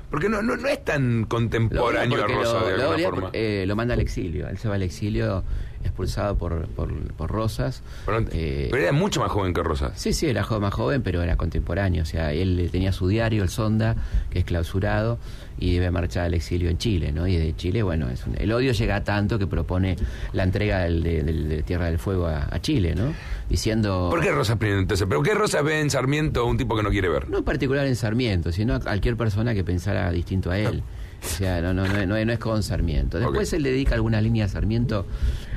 Porque 0.10 0.30
no, 0.30 0.42
no, 0.42 0.56
no 0.56 0.68
es 0.68 0.84
tan 0.86 1.25
contemporáneo 1.25 2.24
a 2.24 2.28
Rosa 2.28 2.63
de 2.66 2.74
alguna 2.74 3.10
forma. 3.10 3.30
Eh, 3.34 3.66
lo 3.68 3.75
manda 3.75 3.96
al 3.96 4.00
exilio. 4.00 4.48
Él 4.48 4.57
se 4.57 4.69
va 4.69 4.75
al 4.75 4.84
exilio 4.84 5.44
expulsado 5.84 6.38
por, 6.38 6.68
por, 6.68 7.30
Rosas. 7.30 7.84
Eh, 8.31 8.68
pero, 8.72 8.84
era 8.84 8.92
mucho 8.92 9.22
más 9.22 9.31
joven 9.31 9.54
que 9.54 9.64
Rosas. 9.64 9.94
Sí, 9.96 10.14
sí, 10.14 10.28
era 10.28 10.46
más 10.60 10.74
joven, 10.74 11.02
pero 11.02 11.22
era 11.22 11.36
contemporáneo. 11.38 12.04
O 12.04 12.06
sea, 12.06 12.34
él 12.34 12.70
tenía 12.72 12.92
su 12.92 13.08
diario, 13.08 13.44
el 13.44 13.50
Sonda, 13.50 13.96
que 14.30 14.40
es 14.40 14.46
clausurado, 14.46 15.20
y 15.58 15.74
debe 15.74 15.92
marchar 15.92 16.26
al 16.26 16.34
exilio 16.34 16.70
en 16.70 16.78
Chile, 16.78 17.12
¿no? 17.12 17.28
Y 17.28 17.36
de 17.36 17.56
Chile, 17.56 17.84
bueno, 17.84 18.10
es 18.10 18.24
el 18.38 18.52
odio 18.52 18.72
llega 18.72 19.04
tanto 19.04 19.38
que 19.38 19.48
propone 19.48 19.98
la 20.34 20.44
entrega 20.44 20.80
del, 20.80 21.04
de, 21.04 21.64
Tierra 21.64 21.86
del 21.86 22.00
Fuego 22.00 22.28
a, 22.28 22.60
Chile, 22.62 22.96
¿no? 22.96 23.14
Diciendo... 23.50 24.08
¿Por 24.10 24.22
qué 24.22 24.31
Rosas 24.31 24.58
entonces? 24.62 25.06
¿Pero 25.08 25.22
qué 25.22 25.34
Rosas 25.34 25.64
ve 25.64 25.80
en 25.80 25.90
Sarmiento 25.90 26.46
un 26.46 26.58
tipo 26.58 26.76
que 26.76 26.84
no 26.84 26.90
quiere 26.90 27.10
ver? 27.10 27.30
No 27.30 27.40
en 27.40 27.44
particular 27.44 27.86
en 27.86 27.96
Sarmiento, 27.96 28.52
sino 28.52 28.76
a 28.76 28.80
cualquier 28.80 29.18
persona 29.18 29.54
que 29.54 29.64
pensara 29.64 30.12
distinto 30.12 30.52
a 30.52 30.58
él. 30.58 30.84
O 31.22 31.28
sea, 31.28 31.62
no, 31.62 31.74
no, 31.74 31.86
no, 31.86 32.06
no, 32.06 32.31
es 32.31 32.40
con 32.40 32.64
Sarmiento. 32.64 33.20
Después 33.20 33.52
él 33.54 33.64
dedica 33.64 33.96
algunas 33.96 34.24
líneas 34.24 34.52
a 34.52 34.54
Sarmiento 34.54 35.06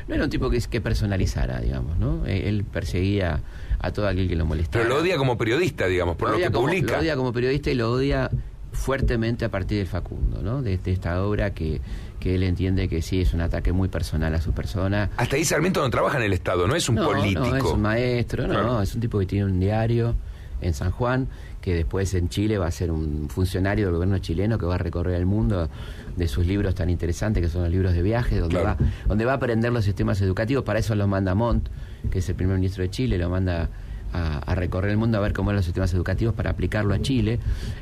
no 0.08 0.14
era 0.14 0.24
un 0.24 0.30
tipo 0.30 0.50
que, 0.50 0.60
que 0.60 0.80
personalizara, 0.80 1.60
digamos, 1.60 1.98
¿no? 1.98 2.26
Eh, 2.26 2.48
él 2.48 2.64
perseguía 2.64 3.40
a 3.78 3.90
todo 3.92 4.06
aquel 4.06 4.28
que 4.28 4.36
lo 4.36 4.46
molestaba. 4.46 4.84
Pero 4.84 4.94
lo 4.94 5.02
odia 5.02 5.16
como 5.16 5.36
periodista, 5.36 5.86
digamos, 5.86 6.16
por 6.16 6.30
lo, 6.30 6.38
que 6.38 6.50
publica. 6.50 6.94
Lo 6.94 6.98
odia 7.00 7.16
como 7.16 7.32
periodista 7.32 7.70
y 7.70 7.74
lo 7.74 7.90
odia 7.92 8.30
fuertemente 8.72 9.44
a 9.44 9.50
partir 9.50 9.78
del 9.78 9.86
Facundo, 9.86 10.42
¿no? 10.42 10.62
De, 10.62 10.78
esta 10.84 11.22
obra 11.24 11.52
que, 11.52 11.80
que 12.18 12.34
él 12.34 12.42
entiende 12.42 12.88
que 12.88 13.02
sí 13.02 13.20
es 13.20 13.34
un 13.34 13.40
ataque 13.40 13.72
muy 13.72 13.88
personal 13.88 14.34
a 14.34 14.40
su 14.40 14.52
persona. 14.52 15.10
Hasta 15.16 15.36
ahí 15.36 15.44
Sarmiento 15.44 15.80
no 15.80 15.90
trabaja 15.90 16.18
en 16.18 16.24
el 16.24 16.32
Estado, 16.32 16.66
no 16.66 16.74
es 16.74 16.88
un 16.88 16.96
político. 16.96 17.40
No, 17.48 17.56
es 17.56 17.62
un 17.64 17.82
maestro, 17.82 18.46
no, 18.46 18.82
es 18.82 18.94
un 18.94 19.00
tipo 19.00 19.18
que 19.18 19.26
tiene 19.26 19.44
un 19.46 19.60
diario 19.60 20.14
en 20.62 20.74
San 20.74 20.90
Juan, 20.90 21.28
que 21.60 21.74
después 21.74 22.14
en 22.14 22.28
Chile 22.28 22.58
va 22.58 22.66
a 22.66 22.70
ser 22.70 22.90
un 22.90 23.28
funcionario 23.28 23.86
del 23.86 23.94
gobierno 23.94 24.18
chileno 24.18 24.58
que 24.58 24.66
va 24.66 24.76
a 24.76 24.78
recorrer 24.78 25.16
el 25.16 25.26
mundo 25.26 25.68
de 26.16 26.28
sus 26.28 26.46
libros 26.46 26.74
tan 26.74 26.90
interesantes 26.90 27.42
que 27.42 27.48
son 27.48 27.62
los 27.62 27.70
libros 27.70 27.92
de 27.92 28.02
viaje, 28.02 28.38
donde, 28.38 28.62
va, 28.62 28.76
donde 29.06 29.24
va 29.24 29.32
a 29.32 29.36
aprender 29.36 29.72
los 29.72 29.84
sistemas 29.84 30.20
educativos, 30.20 30.64
para 30.64 30.78
eso 30.78 30.94
lo 30.94 31.06
manda 31.06 31.34
Montt, 31.34 31.68
que 32.10 32.18
es 32.18 32.28
el 32.28 32.34
primer 32.34 32.56
ministro 32.56 32.82
de 32.82 32.90
Chile, 32.90 33.18
lo 33.18 33.28
manda 33.28 33.68
a, 34.12 34.54
recorrer 34.54 34.90
el 34.90 34.96
mundo 34.98 35.18
a 35.18 35.20
ver 35.20 35.32
cómo 35.32 35.50
eran 35.50 35.56
los 35.56 35.64
sistemas 35.64 35.92
educativos 35.94 36.34
para 36.34 36.50
aplicarlo 36.50 36.94
a 36.94 37.00
Chile 37.00 37.38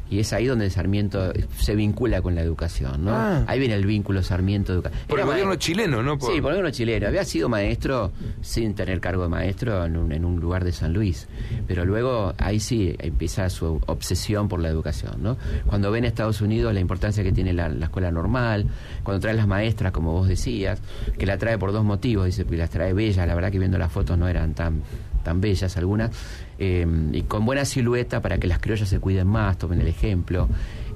y 0.09 0.21
es 0.21 0.32
ahí 0.32 0.47
donde 0.47 0.71
Sarmiento 0.71 1.32
se 1.59 1.75
vincula 1.75 2.23
con 2.23 2.35
la 2.35 2.43
educación, 2.43 3.05
¿no? 3.05 3.12
Ah. 3.12 3.44
Ahí 3.47 3.59
viene 3.59 3.75
el 3.75 3.87
vínculo 3.87 4.23
Sarmiento 4.23 4.82
Por 5.09 5.21
el 5.21 5.27
gobierno 5.27 5.56
chileno, 5.56 6.03
¿no? 6.03 6.15
Sí, 6.15 6.41
por 6.41 6.53
el 6.53 6.59
gobierno 6.59 6.71
chileno. 6.71 7.06
Había 7.06 7.25
sido 7.25 7.49
maestro 7.49 8.12
sin 8.41 8.75
tener 8.75 9.01
cargo 9.01 9.25
de 9.25 9.29
maestro 9.29 9.84
en 9.84 9.96
un, 9.96 10.13
en 10.13 10.25
un 10.25 10.41
lugar 10.41 10.65
de 10.65 10.72
San 10.72 10.93
Luis, 10.93 11.27
pero 11.67 11.84
luego 11.84 12.34
ahí 12.39 12.60
sí 12.60 12.94
empieza 12.99 13.49
su 13.51 13.81
obsesión 13.87 14.49
por 14.49 14.60
la 14.60 14.69
educación, 14.69 15.22
¿no? 15.22 15.37
Cuando 15.67 15.91
ven 15.91 16.05
en 16.05 16.08
Estados 16.08 16.41
Unidos 16.41 16.72
la 16.72 16.81
importancia 16.81 17.22
que 17.22 17.32
tiene 17.32 17.53
la, 17.53 17.67
escuela 17.67 18.10
normal, 18.10 18.67
cuando 19.03 19.20
trae 19.20 19.34
las 19.34 19.46
maestras, 19.46 19.93
como 19.93 20.13
vos 20.13 20.29
decías, 20.29 20.81
que 21.19 21.27
la 21.27 21.39
trae 21.39 21.58
por 21.58 21.72
dos 21.72 21.84
motivos, 21.84 22.27
dice, 22.27 22.44
que 22.44 22.56
las 22.56 22.70
trae 22.70 22.93
bellas, 22.93 23.27
la 23.27 23.34
verdad 23.34 23.51
que 23.51 23.58
viendo 23.58 23.79
las 23.79 23.93
fotos 23.93 24.17
no 24.17 24.29
eran 24.29 24.55
tan 24.55 24.82
tan 25.22 25.41
bellas 25.41 25.77
algunas, 25.77 26.10
eh, 26.58 26.86
y 27.12 27.22
con 27.22 27.44
buena 27.44 27.65
silueta 27.65 28.20
para 28.20 28.39
que 28.39 28.46
las 28.46 28.58
criollas 28.58 28.89
se 28.89 29.00
cuiden 29.00 29.27
más, 29.27 29.58
tomen 29.58 29.81
el 29.81 29.89
ejemplo, 29.89 30.48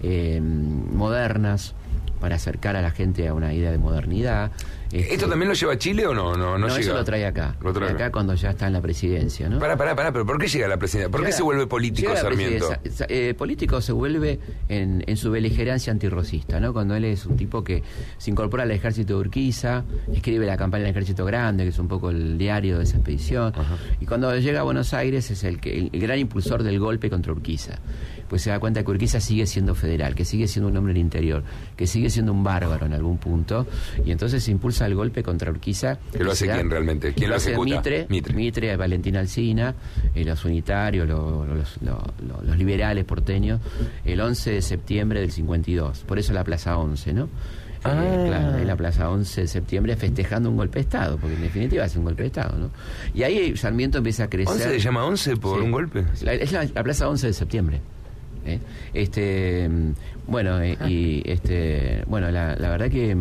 eh, 0.02 0.40
modernas 0.40 1.74
para 2.20 2.36
acercar 2.36 2.76
a 2.76 2.82
la 2.82 2.90
gente 2.90 3.28
a 3.28 3.34
una 3.34 3.52
idea 3.52 3.70
de 3.70 3.78
modernidad. 3.78 4.50
Este, 4.94 5.14
¿Esto 5.14 5.28
también 5.28 5.48
lo 5.48 5.54
lleva 5.54 5.72
a 5.72 5.78
Chile 5.78 6.06
o 6.06 6.14
no? 6.14 6.36
No, 6.36 6.56
no, 6.56 6.68
eso 6.68 6.92
lo 6.94 7.04
trae 7.04 7.26
acá. 7.26 7.56
Lo 7.60 7.72
trae 7.72 7.90
acá. 7.90 8.12
cuando 8.12 8.34
ya 8.34 8.50
está 8.50 8.68
en 8.68 8.74
la 8.74 8.80
presidencia, 8.80 9.48
¿no? 9.48 9.58
Pará, 9.58 9.76
pará, 9.76 9.96
pará, 9.96 10.12
pero 10.12 10.24
¿por 10.24 10.38
qué 10.38 10.46
llega 10.46 10.66
a 10.66 10.68
la 10.68 10.76
presidencia? 10.76 11.10
¿Por 11.10 11.24
qué 11.24 11.32
se 11.32 11.42
vuelve 11.42 11.66
político 11.66 12.14
Sarmiento? 12.14 12.68
Eh, 13.08 13.34
político 13.36 13.80
se 13.80 13.92
vuelve 13.92 14.38
en, 14.68 15.02
en, 15.06 15.16
su 15.16 15.32
beligerancia 15.32 15.92
antirrocista, 15.92 16.60
¿no? 16.60 16.72
Cuando 16.72 16.94
él 16.94 17.04
es 17.06 17.26
un 17.26 17.36
tipo 17.36 17.64
que 17.64 17.82
se 18.18 18.30
incorpora 18.30 18.62
al 18.62 18.70
ejército 18.70 19.14
de 19.14 19.20
Urquiza, 19.20 19.82
escribe 20.12 20.46
la 20.46 20.56
campaña 20.56 20.84
del 20.84 20.92
ejército 20.92 21.24
grande, 21.24 21.64
que 21.64 21.70
es 21.70 21.78
un 21.80 21.88
poco 21.88 22.10
el 22.10 22.38
diario 22.38 22.78
de 22.78 22.84
esa 22.84 22.96
expedición, 22.96 23.52
y 24.00 24.06
cuando 24.06 24.36
llega 24.38 24.60
a 24.60 24.62
Buenos 24.62 24.94
Aires 24.94 25.28
es 25.28 25.42
el, 25.42 25.58
que, 25.58 25.90
el 25.92 26.00
gran 26.00 26.20
impulsor 26.20 26.62
del 26.62 26.78
golpe 26.78 27.10
contra 27.10 27.32
Urquiza 27.32 27.80
pues 28.28 28.42
se 28.42 28.50
da 28.50 28.58
cuenta 28.58 28.82
que 28.82 28.90
Urquiza 28.90 29.20
sigue 29.20 29.46
siendo 29.46 29.74
federal, 29.74 30.14
que 30.14 30.24
sigue 30.24 30.48
siendo 30.48 30.68
un 30.68 30.76
hombre 30.76 30.92
del 30.92 31.02
interior, 31.02 31.42
que 31.76 31.86
sigue 31.86 32.10
siendo 32.10 32.32
un 32.32 32.42
bárbaro 32.44 32.86
en 32.86 32.92
algún 32.92 33.18
punto, 33.18 33.66
y 34.04 34.10
entonces 34.10 34.42
se 34.42 34.50
impulsa 34.50 34.86
el 34.86 34.94
golpe 34.94 35.22
contra 35.22 35.50
Urquiza. 35.50 35.98
¿Que 36.12 36.24
lo 36.24 36.32
hace 36.32 36.46
quién 36.48 36.70
realmente? 36.70 37.12
¿Quién 37.14 37.30
lo, 37.30 37.36
hace 37.36 37.56
Mitre, 37.58 38.06
Mitre, 38.08 38.76
Valentín 38.76 39.16
Alcina, 39.16 39.74
eh, 40.14 40.24
los 40.24 40.44
unitarios, 40.44 41.08
los, 41.08 42.56
liberales 42.56 43.04
porteños, 43.04 43.60
el 44.04 44.20
11 44.20 44.52
de 44.52 44.62
septiembre 44.62 45.20
del 45.20 45.32
52. 45.32 46.00
Por 46.00 46.18
eso 46.18 46.32
la 46.32 46.44
Plaza 46.44 46.76
11, 46.78 47.12
¿no? 47.12 47.24
Eh, 47.24 47.28
ah. 47.84 48.24
claro, 48.26 48.58
en 48.58 48.66
la 48.66 48.76
Plaza 48.76 49.10
11 49.10 49.42
de 49.42 49.46
septiembre 49.46 49.96
festejando 49.96 50.48
un 50.48 50.56
golpe 50.56 50.78
de 50.78 50.82
Estado, 50.82 51.18
porque 51.18 51.36
en 51.36 51.42
definitiva 51.42 51.84
es 51.84 51.94
un 51.96 52.04
golpe 52.04 52.22
de 52.22 52.28
Estado, 52.28 52.56
¿no? 52.58 52.70
Y 53.12 53.22
ahí 53.22 53.56
Sarmiento 53.56 53.98
empieza 53.98 54.24
a 54.24 54.30
crecer. 54.30 54.56
¿11 54.56 54.72
se 54.72 54.80
llama 54.80 55.04
11 55.04 55.36
por 55.36 55.60
un 55.60 55.70
golpe? 55.70 56.04
es 56.12 56.52
la, 56.52 56.64
la 56.64 56.82
Plaza 56.82 57.08
11 57.08 57.26
de 57.26 57.32
septiembre. 57.32 57.80
¿Eh? 58.44 58.58
Este, 58.92 59.68
bueno, 60.26 60.60
eh, 60.60 60.76
y 60.88 61.22
este, 61.24 62.02
bueno, 62.06 62.30
la, 62.30 62.56
la 62.56 62.70
verdad 62.70 62.90
que 62.90 63.16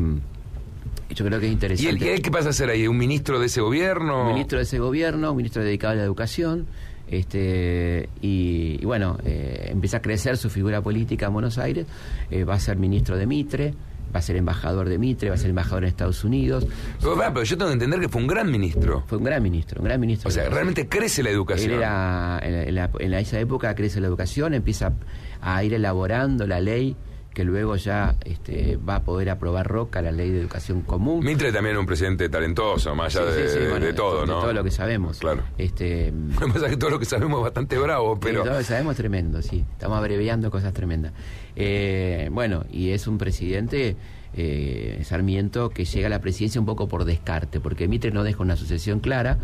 Yo 1.15 1.25
creo 1.25 1.39
que 1.39 1.48
es 1.48 1.51
interesante. 1.51 2.06
¿Y, 2.06 2.10
él, 2.10 2.22
qué 2.22 2.32
pasa 2.32 2.48
a 2.48 2.50
hacer 2.51 2.70
ahí? 2.70 2.88
¿Un 2.88 2.98
ministro 2.98 3.39
de 3.39 3.48
ese 3.48 3.62
gobierno? 3.62 4.22
Un 4.22 4.34
ministro 4.34 4.58
de 4.58 4.63
ese 4.63 4.80
gobierno, 4.80 5.32
un 5.32 5.38
ministro 5.38 5.63
dedicado 5.63 5.94
a 5.94 5.96
la 5.98 6.03
educación. 6.03 6.65
Este, 7.08 8.10
y, 8.22 8.84
bueno, 8.86 9.18
eh, 9.24 9.68
empieza 9.70 9.98
a 9.98 10.01
crecer 10.01 10.38
su 10.38 10.50
figura 10.50 10.82
política 10.82 11.27
en 11.27 11.34
Buenos 11.34 11.58
Aires. 11.58 11.86
Eh, 12.32 12.44
va 12.44 12.56
a 12.56 12.60
ser 12.60 12.77
ministro 12.77 13.18
de 13.18 13.27
Mitre 13.27 13.74
va 14.13 14.20
a 14.20 14.22
ser 14.22 14.36
embajador 14.36 14.89
de 14.89 14.98
Mitre, 14.98 15.29
va 15.29 15.36
a 15.36 15.38
ser 15.38 15.50
embajador 15.50 15.84
en 15.84 15.89
Estados 15.89 16.24
Unidos. 16.24 16.65
Pero, 17.01 17.43
yo 17.43 17.58
tengo 17.58 17.70
que 17.70 17.74
entender 17.74 18.00
que 18.00 18.10
fue 18.10 18.22
un 18.22 18.27
gran 18.27 18.51
ministro. 18.51 19.03
Fue 19.08 19.17
un 19.17 19.24
gran 19.24 19.41
ministro, 19.41 19.82
un 19.82 19.86
gran 19.86 20.00
ministro. 20.00 20.29
O 20.29 20.32
sea, 20.32 20.50
realmente 20.50 20.88
crece 20.88 21.24
la 21.24 21.29
educación. 21.29 21.72
Él 21.72 21.77
era, 21.79 22.39
en, 22.43 23.13
esa 23.13 23.39
época 23.39 23.74
crece 23.75 24.00
la 24.01 24.08
educación, 24.08 24.53
empieza 24.53 24.93
a 25.41 25.63
ir 25.63 25.74
elaborando 25.74 26.46
la 26.48 26.60
ley 26.60 26.96
que 27.34 27.44
luego 27.44 27.75
ya 27.75 28.16
este, 28.25 28.78
va 28.78 28.98
a 28.98 29.04
poder 29.04 29.30
aprobar 29.30 29.68
Roca 29.68 30.02
la 30.02 30.12
ley 30.12 30.30
de 30.30 30.40
educación 30.40 30.82
común. 30.82 31.24
Mitre 31.25 31.52
también 31.52 31.75
es 31.75 31.80
un 31.80 31.86
presidente 31.86 32.30
talentoso, 32.30 32.96
más 32.96 33.16
allá 33.16 33.25
de, 33.32 33.94
todo, 33.94 34.25
¿no? 34.25 34.36
De 34.36 34.42
todo 34.42 34.54
lo 34.54 34.63
que 34.63 34.72
sabemos. 34.72 35.20
Claro. 35.20 35.44
Este, 35.58 36.13
pasa 36.54 36.70
que 36.70 36.78
todo 36.78 36.92
lo 36.92 37.00
que 37.00 37.06
sabemos 37.06 37.40
es 37.40 37.44
bastante 37.44 37.78
bravo, 37.78 38.20
pero... 38.20 38.44
todo 38.44 38.54
lo 38.54 38.60
que 38.60 38.66
sabemos 38.66 38.92
es 38.92 38.98
tremendo, 38.98 39.42
sí. 39.42 39.66
Estamos 39.72 39.98
abreviando 39.98 40.52
cosas 40.52 40.74
tremendas. 40.74 41.13
Eh, 41.56 42.30
bueno, 42.32 42.66
y 42.72 42.92
es 42.92 43.08
un 43.08 43.18
presidente... 43.18 43.96
Eh, 44.36 45.02
Sarmiento 45.04 45.70
que 45.70 45.86
llega 45.86 46.08
a 46.08 46.10
la 46.10 46.20
presidencia 46.20 46.60
un 46.60 46.66
poco 46.66 46.88
por 46.88 47.06
descarte, 47.06 47.60
porque 47.60 47.88
Mitre 47.88 48.10
no 48.10 48.24
deja 48.24 48.42
una 48.42 48.56
sucesión 48.56 49.00
clara, 49.00 49.38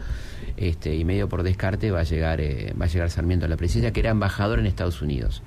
este, 0.57 0.95
y 0.95 1.05
medio 1.05 1.29
por 1.29 1.43
descarte 1.43 1.91
va 1.91 1.99
a 1.99 2.03
llegar, 2.03 2.41
eh, 2.41 2.73
va 2.73 2.85
a 2.85 2.87
llegar 2.87 3.11
Sarmiento 3.11 3.45
a 3.45 3.49
la 3.49 3.55
presidencia, 3.55 3.93
que 3.93 3.99
era 3.99 4.09
embajador 4.09 4.57
en 4.57 4.65
Estados 4.65 5.03
Unidos. 5.03 5.43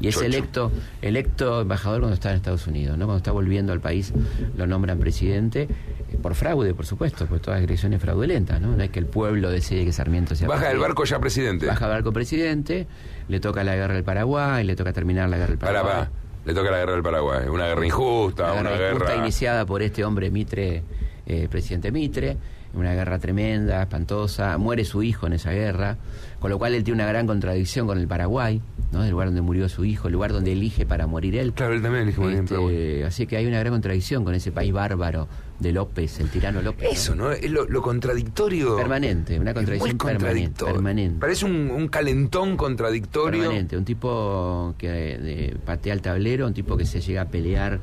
Y 0.00 0.08
es 0.08 0.20
electo, 0.20 0.72
electo 1.02 1.60
embajador 1.60 2.00
cuando 2.00 2.14
está 2.14 2.30
en 2.30 2.36
Estados 2.36 2.66
Unidos, 2.66 2.98
¿no? 2.98 3.06
Cuando 3.06 3.18
está 3.18 3.30
volviendo 3.30 3.72
al 3.72 3.80
país 3.80 4.12
lo 4.56 4.66
nombran 4.66 4.98
presidente, 4.98 5.62
eh, 5.62 6.18
por 6.20 6.34
fraude, 6.34 6.74
por 6.74 6.84
supuesto, 6.84 7.26
pues 7.26 7.40
todas 7.40 7.60
las 7.60 7.68
elecciones 7.68 8.00
fraudulentas, 8.00 8.60
¿no? 8.60 8.76
No 8.76 8.82
es 8.82 8.90
que 8.90 8.98
el 8.98 9.06
pueblo 9.06 9.50
decide 9.50 9.84
que 9.84 9.92
Sarmiento 9.92 10.34
sea 10.34 10.48
Baja 10.48 10.68
del 10.68 10.78
barco 10.78 11.04
ya 11.04 11.20
presidente. 11.20 11.66
Baja 11.66 11.86
del 11.86 11.96
barco 11.96 12.12
presidente, 12.12 12.86
le 13.28 13.40
toca 13.40 13.62
la 13.62 13.76
guerra 13.76 13.94
del 13.94 14.04
Paraguay, 14.04 14.64
le 14.64 14.74
toca 14.74 14.92
terminar 14.92 15.28
la 15.28 15.36
guerra 15.36 15.50
del 15.50 15.58
Paraguay. 15.58 16.08
le 16.44 16.54
toca 16.54 16.70
la 16.70 16.78
guerra 16.78 16.92
del 16.92 17.02
Paraguay, 17.02 17.48
una 17.48 17.66
guerra 17.66 17.86
injusta, 17.86 18.52
una, 18.52 18.70
guerra, 18.70 18.90
injusta 18.90 19.16
iniciada 19.16 19.64
por 19.64 19.80
este 19.80 20.04
hombre 20.04 20.30
Mitre, 20.30 20.82
eh, 21.24 21.46
presidente 21.48 21.92
Mitre, 21.92 22.36
una 22.74 22.94
guerra 22.94 23.18
tremenda, 23.18 23.82
espantosa, 23.82 24.58
muere 24.58 24.84
su 24.84 25.02
hijo 25.02 25.26
en 25.26 25.34
esa 25.34 25.52
guerra, 25.52 25.96
con 26.40 26.50
lo 26.50 26.58
cual 26.58 26.74
él 26.74 26.84
tiene 26.84 27.02
una 27.02 27.10
gran 27.10 27.26
contradicción 27.26 27.86
con 27.86 27.98
el 27.98 28.06
Paraguay, 28.06 28.60
¿no? 28.92 29.04
el 29.04 29.10
lugar 29.10 29.28
donde 29.28 29.40
murió 29.40 29.68
su 29.68 29.84
hijo, 29.84 30.08
el 30.08 30.12
lugar 30.12 30.32
donde 30.32 30.52
elige 30.52 30.84
para 30.86 31.06
morir 31.06 31.36
él. 31.36 31.52
Claro, 31.52 31.74
él 31.74 31.82
también 31.82 32.04
elige 32.04 32.20
morir 32.20 32.38
este, 32.38 33.04
Así 33.04 33.26
que 33.26 33.36
hay 33.36 33.46
una 33.46 33.58
gran 33.60 33.72
contradicción 33.72 34.24
con 34.24 34.34
ese 34.34 34.52
país 34.52 34.72
bárbaro 34.72 35.28
de 35.58 35.72
López, 35.72 36.18
el 36.20 36.30
tirano 36.30 36.60
López. 36.62 36.88
Eso, 36.92 37.14
¿no? 37.14 37.30
Es 37.30 37.50
lo, 37.50 37.82
contradictorio. 37.82 38.76
Permanente, 38.76 39.38
una 39.38 39.54
contradicción 39.54 39.96
permanente, 39.98 40.64
permanente. 40.64 41.20
Parece 41.20 41.46
un, 41.46 41.88
calentón 41.88 42.56
contradictorio. 42.56 43.40
Permanente, 43.40 43.76
un 43.76 43.84
tipo 43.84 44.74
que 44.76 45.56
patea 45.64 45.94
el 45.94 46.02
tablero, 46.02 46.46
un 46.46 46.54
tipo 46.54 46.76
que 46.76 46.84
se 46.84 47.00
llega 47.00 47.22
a 47.22 47.28
pelear 47.28 47.80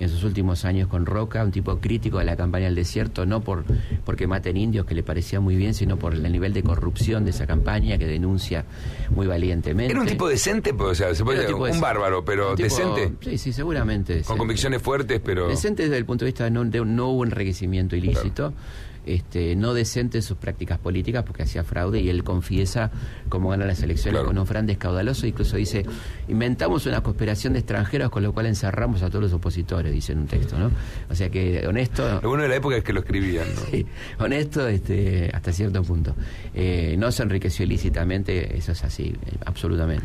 en 0.00 0.08
sus 0.08 0.24
últimos 0.24 0.64
años 0.64 0.88
con 0.88 1.06
Roca, 1.06 1.44
un 1.44 1.50
tipo 1.50 1.78
crítico 1.78 2.18
de 2.18 2.24
la 2.24 2.36
campaña 2.36 2.66
del 2.66 2.74
desierto, 2.74 3.26
no 3.26 3.40
por 3.40 3.64
porque 4.04 4.26
maten 4.26 4.56
indios, 4.56 4.86
que 4.86 4.94
le 4.94 5.02
parecía 5.02 5.40
muy 5.40 5.56
bien, 5.56 5.74
sino 5.74 5.98
por 5.98 6.14
el 6.14 6.30
nivel 6.30 6.52
de 6.52 6.62
corrupción 6.62 7.24
de 7.24 7.30
esa 7.30 7.46
campaña 7.46 7.98
que 7.98 8.06
denuncia 8.06 8.64
muy 9.10 9.26
valientemente. 9.26 9.92
Era 9.92 10.00
un 10.00 10.06
tipo 10.06 10.28
decente, 10.28 10.74
pues, 10.74 10.90
o 10.90 10.94
sea, 10.94 11.14
se 11.14 11.24
puede, 11.24 11.52
un, 11.52 11.70
un 11.70 11.80
bárbaro, 11.80 12.24
pero 12.24 12.56
decente. 12.56 13.12
Sí, 13.20 13.38
sí, 13.38 13.52
seguramente. 13.52 14.22
Con 14.22 14.38
convicciones 14.38 14.82
fuertes, 14.82 15.20
pero... 15.24 15.48
Decente 15.48 15.84
desde 15.84 15.96
el 15.96 16.04
punto 16.04 16.24
de 16.24 16.30
vista 16.30 16.44
de 16.44 16.50
no, 16.50 16.64
no 16.64 17.08
hubo 17.08 17.24
enriquecimiento 17.24 17.96
ilícito 17.96 18.52
este, 19.08 19.56
no 19.56 19.74
decente 19.74 20.18
en 20.18 20.22
sus 20.22 20.36
prácticas 20.36 20.78
políticas 20.78 21.24
porque 21.24 21.42
hacía 21.42 21.64
fraude 21.64 22.00
y 22.00 22.10
él 22.10 22.24
confiesa 22.24 22.90
cómo 23.28 23.50
gana 23.50 23.64
las 23.64 23.82
elecciones 23.82 24.22
con 24.22 24.38
un 24.38 24.46
fraude 24.46 24.72
escaudaloso. 24.72 25.26
Incluso 25.26 25.56
dice, 25.56 25.84
inventamos 26.28 26.86
una 26.86 27.02
cooperación 27.02 27.54
de 27.54 27.60
extranjeros 27.60 28.10
con 28.10 28.22
lo 28.22 28.32
cual 28.32 28.46
encerramos 28.46 29.02
a 29.02 29.08
todos 29.08 29.22
los 29.22 29.32
opositores, 29.32 29.92
dice 29.92 30.12
en 30.12 30.20
un 30.20 30.26
texto, 30.26 30.58
¿no? 30.58 30.70
O 31.10 31.14
sea 31.14 31.30
que 31.30 31.66
honesto... 31.66 32.20
Lo 32.22 32.28
bueno 32.28 32.42
de 32.42 32.48
la 32.48 32.56
época 32.56 32.76
es 32.76 32.84
que 32.84 32.92
lo 32.92 33.00
escribían, 33.00 33.46
¿no? 33.54 33.60
sí, 33.70 33.86
honesto 34.18 34.68
este, 34.68 35.30
hasta 35.32 35.52
cierto 35.52 35.82
punto. 35.82 36.14
Eh, 36.54 36.96
no 36.98 37.10
se 37.10 37.22
enriqueció 37.22 37.64
ilícitamente, 37.64 38.56
eso 38.56 38.72
es 38.72 38.84
así, 38.84 39.14
absolutamente 39.44 40.04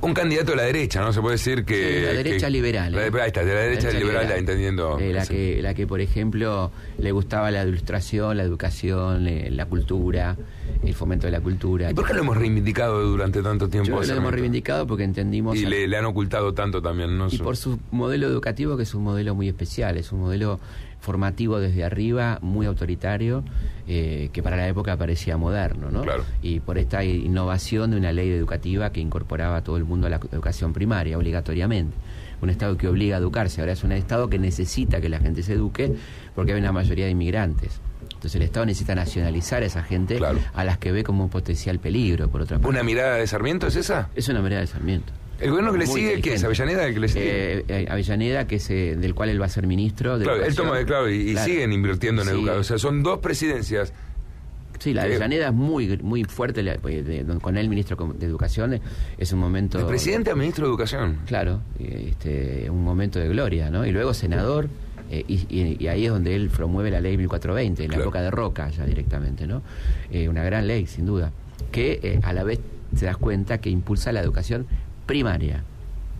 un 0.00 0.14
candidato 0.14 0.52
de 0.52 0.56
la 0.56 0.62
derecha, 0.64 1.00
¿no? 1.00 1.12
Se 1.12 1.20
puede 1.20 1.34
decir 1.34 1.64
que... 1.64 1.76
de 1.76 2.02
la 2.02 2.12
derecha 2.12 2.48
liberal. 2.48 2.92
La 2.92 3.10
de, 3.10 3.20
ahí 3.20 3.28
está, 3.28 3.44
de 3.44 3.54
la 3.54 3.60
derecha, 3.60 3.90
liberal, 3.90 4.30
entendiendo... 4.30 4.98
Eh, 4.98 5.12
la, 5.12 5.26
que, 5.26 5.60
la 5.60 5.74
que, 5.74 5.86
por 5.86 6.00
ejemplo, 6.00 6.70
le 6.98 7.12
gustaba 7.12 7.50
la 7.50 7.64
ilustración, 7.64 8.36
la 8.36 8.44
educación, 8.44 9.26
eh, 9.26 9.50
la 9.50 9.66
cultura, 9.66 10.36
el 10.84 10.94
fomento 10.94 11.26
de 11.26 11.32
la 11.32 11.40
cultura. 11.40 11.90
¿Y 11.90 11.94
por 11.94 12.06
qué 12.06 12.14
lo 12.14 12.20
hemos 12.20 12.36
reivindicado 12.36 13.02
durante 13.02 13.42
tanto 13.42 13.68
tiempo? 13.68 14.00
lo 14.00 14.14
hemos 14.14 14.32
reivindicado 14.32 14.86
porque 14.86 15.04
entendimos... 15.04 15.56
Y 15.56 15.66
le, 15.66 15.96
han 15.96 16.04
ocultado 16.04 16.54
tanto 16.54 16.80
también, 16.80 17.18
¿no? 17.18 17.26
Y 17.30 17.38
por 17.38 17.56
su 17.56 17.80
modelo 17.90 18.28
educativo, 18.28 18.76
que 18.76 18.84
es 18.84 18.94
un 18.94 19.02
modelo 19.02 19.34
muy 19.34 19.48
especial, 19.48 19.96
es 19.96 20.12
un 20.12 20.20
modelo 20.20 20.60
formativo 21.00 21.60
desde 21.60 21.84
arriba, 21.84 22.38
muy 22.42 22.66
autoritario, 22.66 23.44
eh, 23.86 24.30
que 24.32 24.42
para 24.42 24.56
la 24.56 24.68
época 24.68 24.96
parecía 24.96 25.36
moderno, 25.36 25.90
¿no? 25.90 26.04
Y 26.42 26.60
por 26.60 26.78
esta 26.78 27.04
innovación 27.04 27.92
de 27.92 27.96
una 27.96 28.12
ley 28.12 28.30
educativa 28.30 28.90
que 28.90 29.00
incorporaba 29.00 29.56
a 29.58 29.64
todo 29.64 29.76
el 29.76 29.84
mundo 29.84 30.06
a 30.06 30.10
la 30.10 30.16
educación 30.16 30.72
primaria, 30.72 31.16
obligatoriamente. 31.16 31.96
Un 32.40 32.50
Estado 32.50 32.76
que 32.76 32.86
obliga 32.86 33.16
a 33.16 33.18
educarse, 33.18 33.60
ahora 33.60 33.72
es 33.72 33.82
un 33.82 33.92
Estado 33.92 34.28
que 34.28 34.38
necesita 34.38 35.00
que 35.00 35.08
la 35.08 35.18
gente 35.18 35.42
se 35.42 35.54
eduque 35.54 35.94
porque 36.34 36.52
hay 36.52 36.60
una 36.60 36.72
mayoría 36.72 37.06
de 37.06 37.12
inmigrantes. 37.12 37.80
Entonces 38.02 38.34
el 38.36 38.42
Estado 38.42 38.66
necesita 38.66 38.94
nacionalizar 38.94 39.62
a 39.62 39.66
esa 39.66 39.82
gente 39.82 40.20
a 40.54 40.64
las 40.64 40.78
que 40.78 40.92
ve 40.92 41.04
como 41.04 41.24
un 41.24 41.30
potencial 41.30 41.78
peligro, 41.78 42.28
por 42.28 42.42
otra 42.42 42.58
parte. 42.58 42.68
¿Una 42.68 42.82
mirada 42.82 43.16
de 43.16 43.26
Sarmiento 43.26 43.68
es 43.68 43.76
esa? 43.76 44.10
Es 44.14 44.28
una 44.28 44.40
mirada 44.40 44.60
de 44.60 44.66
Sarmiento. 44.66 45.12
¿El 45.40 45.50
gobierno 45.50 45.72
que 45.72 45.78
le 45.78 45.86
sigue 45.86 46.20
qué 46.20 46.34
es? 46.34 46.44
¿Avellaneda 46.44 46.86
el 46.86 46.94
que 46.94 47.00
le 47.00 47.08
sigue? 47.08 47.58
Eh, 47.58 47.64
eh, 47.68 47.86
Avellaneda, 47.88 48.46
que 48.46 48.56
es 48.56 48.70
eh, 48.70 48.96
del 48.96 49.14
cual 49.14 49.28
él 49.28 49.40
va 49.40 49.46
a 49.46 49.48
ser 49.48 49.66
ministro. 49.66 50.18
De 50.18 50.24
claro, 50.24 50.44
él 50.44 50.54
toma, 50.54 50.84
claro, 50.84 51.08
y, 51.08 51.36
siguen 51.36 51.72
invirtiendo 51.72 52.22
en 52.22 52.28
educación. 52.28 52.60
O 52.60 52.64
sea, 52.64 52.78
son 52.78 53.02
dos 53.02 53.20
presidencias. 53.20 53.92
Sí, 54.80 54.94
la 54.94 55.02
Avellaneda 55.02 55.48
es 55.48 55.54
muy 55.54 55.98
muy 56.02 56.24
fuerte, 56.24 56.62
pues, 56.80 57.04
con 57.40 57.56
él 57.56 57.68
ministro 57.68 57.96
de 58.16 58.26
Educación, 58.26 58.80
es 59.16 59.32
un 59.32 59.40
momento... 59.40 59.80
¿El 59.80 59.86
presidente 59.86 60.30
a 60.30 60.36
ministro 60.36 60.66
de 60.66 60.70
Educación? 60.70 61.18
Claro, 61.26 61.62
este, 61.80 62.70
un 62.70 62.84
momento 62.84 63.18
de 63.18 63.28
gloria, 63.28 63.70
¿no? 63.70 63.84
Y 63.84 63.90
luego 63.90 64.14
senador, 64.14 64.68
y, 65.10 65.86
ahí 65.88 66.06
es 66.06 66.12
donde 66.12 66.36
él 66.36 66.48
promueve 66.48 66.92
la 66.92 67.00
ley 67.00 67.16
1420, 67.16 67.84
en 67.84 67.90
la 67.90 67.96
época 67.96 68.22
de 68.22 68.30
Roca 68.30 68.70
ya 68.70 68.86
directamente, 68.86 69.48
¿no? 69.48 69.62
una 70.28 70.44
gran 70.44 70.68
ley, 70.68 70.86
sin 70.86 71.06
duda, 71.06 71.32
que 71.72 72.20
a 72.22 72.32
la 72.32 72.44
vez 72.44 72.60
te 72.96 73.04
das 73.04 73.16
cuenta 73.16 73.58
que 73.58 73.70
impulsa 73.70 74.12
la 74.12 74.20
educación 74.20 74.68
primaria, 75.08 75.64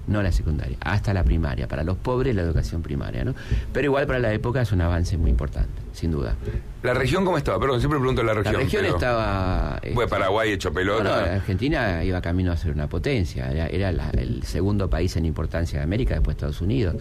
no 0.09 0.23
la 0.23 0.33
secundaria, 0.33 0.78
hasta 0.80 1.14
la 1.14 1.23
primaria. 1.23 1.68
Para 1.68 1.85
los 1.85 1.99
pobres 1.99 2.35
la 2.35 2.42
educación 2.42 2.83
primaria, 2.83 3.25
¿no? 3.25 3.35
Pero 3.73 3.85
igual 3.85 4.07
para 4.07 4.18
la 4.18 4.33
época 4.33 4.62
es 4.62 4.73
un 4.73 4.80
avance 4.80 5.16
muy 5.16 5.30
importante, 5.30 5.80
sin 5.99 6.12
duda. 6.12 6.37
¿La 6.83 6.95
región 6.95 7.25
cómo 7.25 7.37
estaba? 7.37 7.59
Perdón, 7.59 7.81
siempre 7.81 7.99
pregunto 7.99 8.23
la 8.23 8.35
región. 8.35 8.55
La 8.55 8.61
región 8.61 8.85
estaba... 8.85 9.81
Fue 9.81 10.05
este, 10.05 10.07
Paraguay 10.07 10.52
hecho 10.52 10.73
pelota. 10.73 11.35
Argentina 11.35 12.05
iba 12.05 12.21
camino 12.21 12.52
a 12.52 12.57
ser 12.57 12.73
una 12.73 12.88
potencia, 12.88 13.50
era, 13.50 13.90
el 13.90 14.45
segundo 14.45 14.88
país 14.88 15.17
en 15.17 15.26
importancia 15.26 15.81
de 15.81 15.85
América 15.85 16.14
después 16.14 16.37
de 16.37 16.38
Estados 16.38 16.61
Unidos. 16.61 16.97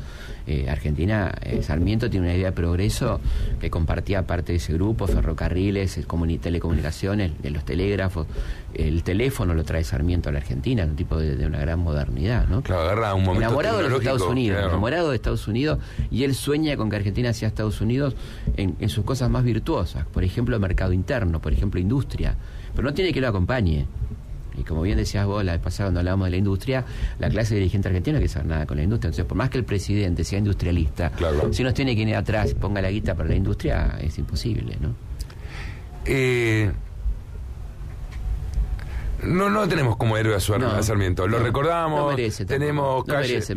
Eh, 0.47 0.67
Argentina, 0.69 1.31
eh, 1.41 1.61
Sarmiento 1.61 2.09
tiene 2.09 2.27
una 2.27 2.35
idea 2.35 2.47
de 2.47 2.51
progreso 2.53 3.19
que 3.59 3.69
compartía 3.69 4.25
parte 4.25 4.53
de 4.53 4.57
ese 4.57 4.73
grupo, 4.73 5.05
ferrocarriles, 5.05 5.99
telecomunicaciones, 6.41 7.39
de 7.41 7.49
los 7.51 7.63
telégrafos, 7.63 8.25
el 8.77 9.03
teléfono 9.03 9.53
lo 9.53 9.63
trae 9.63 9.83
Sarmiento 9.83 10.29
a 10.29 10.31
la 10.31 10.39
Argentina, 10.39 10.83
un 10.83 10.95
tipo 10.95 11.17
de, 11.17 11.45
una 11.45 11.59
gran 11.59 11.79
modernidad, 11.79 12.47
¿no? 12.47 12.61
Claro, 12.61 12.83
agarra 12.83 13.13
un 13.15 13.23
momento 13.23 13.47
enamorado 13.47 13.77
de 13.77 13.89
los 13.89 13.99
Estados 13.99 14.21
Unidos, 14.21 14.59
enamorado 14.63 15.09
de 15.09 15.15
Estados 15.15 15.47
Unidos, 15.47 15.79
y 16.11 16.23
él 16.23 16.35
sueña 16.35 16.77
con 16.77 16.89
que 16.89 16.97
Argentina 16.97 17.33
sea 17.33 17.47
Estados 17.47 17.81
Unidos 17.81 18.15
en, 18.55 18.86
sus 18.89 19.05
cosas 19.05 19.29
más 19.29 19.43
virtuosas, 19.43 20.05
por 20.05 20.23
ejemplo, 20.23 20.59
mercado 20.59 20.93
interno, 20.93 21.41
por 21.41 21.53
ejemplo, 21.53 21.79
industria, 21.79 22.35
pero 22.75 22.87
no 22.87 22.93
tiene 22.93 23.13
que 23.13 23.21
lo 23.21 23.27
acompañe. 23.27 23.85
Y 24.57 24.63
como 24.63 24.81
bien 24.81 24.97
decías 24.97 25.25
vos 25.25 25.43
la 25.43 25.51
vez 25.51 25.61
pasada 25.61 25.87
cuando 25.87 25.99
hablábamos 25.99 26.25
de 26.25 26.31
la 26.31 26.37
industria, 26.37 26.83
la 27.19 27.29
clase 27.29 27.53
dirigente 27.53 27.89
argentina 27.89 28.15
no 28.15 28.19
quiere 28.19 28.33
saber 28.33 28.47
nada 28.47 28.65
con 28.65 28.77
la 28.77 28.83
industria. 28.83 29.09
Entonces, 29.09 29.25
por 29.25 29.37
más 29.37 29.49
que 29.49 29.59
el 29.59 29.65
presidente 29.65 30.23
sea 30.23 30.39
industrialista, 30.39 31.11
si 31.51 31.63
no 31.63 31.73
tiene 31.73 31.95
que 31.95 32.01
ir 32.01 32.15
atrás 32.15 32.51
y 32.51 32.55
ponga 32.55 32.81
la 32.81 32.89
guita 32.89 33.13
para 33.13 33.29
la 33.29 33.35
industria, 33.35 33.97
es 34.01 34.17
imposible, 34.17 34.75
¿no? 34.81 34.95
Eh, 36.05 36.71
no, 39.23 39.49
no 39.49 39.67
tenemos 39.67 39.97
como 39.97 40.15
héroe 40.17 40.35
a, 40.35 40.39
su, 40.39 40.53
Sarmiento. 40.81 41.27
Lo 41.27 41.39
recordamos. 41.39 42.15
merece. 42.15 42.45
Tenemos 42.45 43.05
merece, 43.07 43.55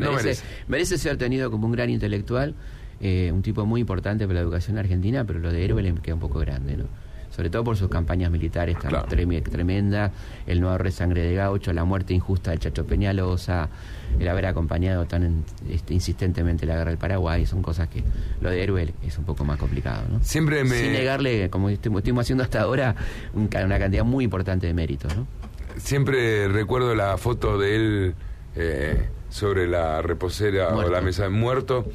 merece, 0.68 0.98
ser 0.98 1.16
tenido 1.16 1.50
como 1.50 1.66
un 1.66 1.72
gran 1.72 1.90
intelectual, 1.90 2.54
eh, 3.00 3.30
un 3.32 3.42
tipo 3.42 3.64
muy 3.66 3.80
importante 3.80 4.26
para 4.26 4.40
la 4.40 4.42
educación 4.42 4.78
argentina, 4.78 5.24
pero 5.24 5.38
lo 5.38 5.52
de 5.52 5.64
héroe 5.64 5.82
le 5.82 5.94
queda 5.94 6.14
un 6.14 6.20
poco 6.20 6.38
grande, 6.38 6.76
¿no? 6.76 6.84
sobre 7.30 7.48
todo 7.48 7.64
por 7.64 7.76
sus 7.76 7.88
campañas 7.88 8.30
militares 8.30 8.76
tan 8.78 9.06
tremendas, 9.08 10.12
el 10.46 10.60
no 10.60 10.70
ahorre 10.70 10.90
sangre 10.90 11.22
de 11.22 11.34
gaucho, 11.34 11.72
la 11.72 11.84
muerte 11.84 12.12
injusta 12.12 12.50
del 12.50 12.60
Chacho 12.60 12.84
Peñalosa, 12.84 13.68
el 14.18 14.28
haber 14.28 14.46
acompañado 14.46 15.06
tan 15.06 15.44
este, 15.68 15.94
insistentemente 15.94 16.66
la 16.66 16.74
guerra 16.76 16.90
del 16.90 16.98
Paraguay, 16.98 17.46
son 17.46 17.62
cosas 17.62 17.88
que 17.88 18.02
lo 18.40 18.50
de 18.50 18.62
héroe 18.62 18.92
es 19.06 19.16
un 19.16 19.24
poco 19.24 19.44
más 19.44 19.58
complicado. 19.58 20.02
¿no? 20.10 20.22
Siempre 20.22 20.64
me... 20.64 20.76
Sin 20.76 20.92
negarle, 20.92 21.48
como 21.50 21.70
estuvimos 21.70 22.22
haciendo 22.22 22.42
hasta 22.42 22.62
ahora, 22.62 22.96
una 23.32 23.78
cantidad 23.78 24.04
muy 24.04 24.24
importante 24.24 24.66
de 24.66 24.74
méritos. 24.74 25.16
¿no? 25.16 25.26
Siempre 25.76 26.48
recuerdo 26.48 26.94
la 26.94 27.16
foto 27.16 27.58
de 27.58 27.76
él 27.76 28.14
eh, 28.56 29.08
sobre 29.28 29.68
la 29.68 30.02
reposera 30.02 30.74
o 30.74 30.88
la 30.88 31.00
mesa 31.00 31.22
de 31.22 31.30
muerto 31.30 31.86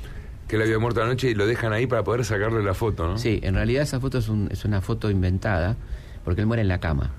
que 0.48 0.58
él 0.58 0.62
había 0.62 0.80
muerto 0.80 1.02
anoche 1.02 1.30
y 1.30 1.36
lo 1.36 1.48
dejan 1.48 1.74
ahí 1.74 1.88
para 1.88 2.04
poder 2.04 2.24
sacarle 2.24 2.64
la 2.64 2.74
foto, 2.74 3.08
¿no? 3.08 3.18
Sí, 3.18 3.40
en 3.44 3.56
realidad 3.56 3.84
esa 3.84 4.00
foto 4.00 4.20
es, 4.20 4.30
es 4.50 4.66
una 4.66 4.82
foto 4.82 5.10
inventada 5.10 5.76
porque 6.24 6.42
él 6.42 6.48
muere 6.48 6.62
en 6.62 6.68
la 6.68 6.80
cama. 6.80 7.12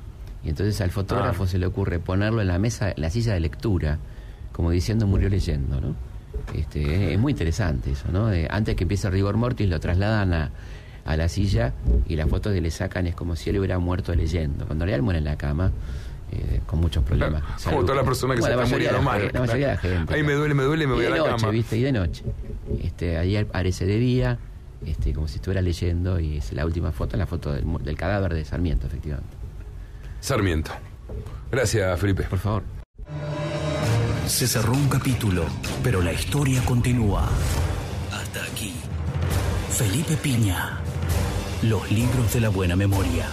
Y 0.44 0.48
entonces 0.48 0.80
al 0.80 0.90
fotógrafo 0.90 1.44
ah. 1.44 1.46
se 1.46 1.58
le 1.58 1.66
ocurre 1.66 1.98
ponerlo 1.98 2.40
en 2.40 2.48
la 2.48 2.58
mesa, 2.58 2.90
en 2.90 3.00
la 3.00 3.10
silla 3.10 3.34
de 3.34 3.40
lectura, 3.40 3.98
como 4.52 4.70
diciendo 4.70 5.06
murió 5.06 5.28
leyendo, 5.28 5.80
¿no? 5.80 5.94
Este, 6.54 7.12
es 7.12 7.18
muy 7.18 7.32
interesante 7.32 7.92
eso, 7.92 8.08
¿no? 8.12 8.30
antes 8.50 8.76
que 8.76 8.84
empiece 8.84 9.08
rigor 9.10 9.36
mortis 9.36 9.68
lo 9.68 9.80
trasladan 9.80 10.32
a, 10.34 10.50
a 11.04 11.16
la 11.16 11.28
silla 11.28 11.72
y 12.06 12.16
la 12.16 12.26
foto 12.26 12.52
que 12.52 12.60
le 12.60 12.70
sacan 12.70 13.06
es 13.06 13.14
como 13.14 13.36
si 13.36 13.50
él 13.50 13.58
hubiera 13.58 13.78
muerto 13.78 14.14
leyendo. 14.14 14.66
Cuando 14.66 14.84
él 14.84 15.02
muere 15.02 15.18
en 15.18 15.24
la 15.24 15.36
cama, 15.36 15.72
eh, 16.32 16.60
con 16.66 16.80
muchos 16.80 17.04
problemas. 17.04 17.42
como 17.64 17.82
toda 17.82 17.94
la 17.94 18.04
persona 18.04 18.34
que 18.34 18.42
se 18.42 18.50
está 18.50 18.66
muriendo 18.66 19.02
mal. 19.02 19.30
La 19.32 19.40
mayoría 19.40 19.68
de 19.68 19.74
la 19.74 19.78
gente. 19.78 20.14
Ahí 20.14 20.22
me 20.22 20.32
duele, 20.34 20.54
me 20.54 20.64
duele, 20.64 20.86
me 20.86 20.94
voy 20.94 21.06
a 21.06 21.10
la 21.10 21.18
noche, 21.18 21.50
¿viste? 21.50 21.76
Y 21.76 21.82
de 21.82 21.92
noche. 21.92 22.24
Este, 22.82 23.16
ahí 23.16 23.36
aparece 23.36 23.86
de 23.86 23.98
día, 23.98 24.38
este, 24.84 25.12
como 25.12 25.28
si 25.28 25.36
estuviera 25.36 25.62
leyendo, 25.62 26.18
y 26.18 26.38
es 26.38 26.52
la 26.52 26.66
última 26.66 26.92
foto, 26.92 27.16
la 27.16 27.26
foto 27.26 27.52
del, 27.52 27.64
del 27.82 27.96
cadáver 27.96 28.34
de 28.34 28.44
Sarmiento, 28.44 28.86
efectivamente. 28.86 29.36
Sarmiento. 30.20 30.72
Gracias, 31.50 32.00
Felipe. 32.00 32.24
Por 32.24 32.38
favor. 32.38 32.62
Se 34.26 34.48
cerró 34.48 34.72
un 34.72 34.88
capítulo, 34.88 35.44
pero 35.84 36.02
la 36.02 36.12
historia 36.12 36.60
continúa. 36.64 37.28
Hasta 38.12 38.42
aquí. 38.42 38.74
Felipe 39.70 40.16
Piña. 40.16 40.80
Los 41.62 41.90
libros 41.92 42.34
de 42.34 42.40
la 42.40 42.48
buena 42.48 42.74
memoria. 42.74 43.26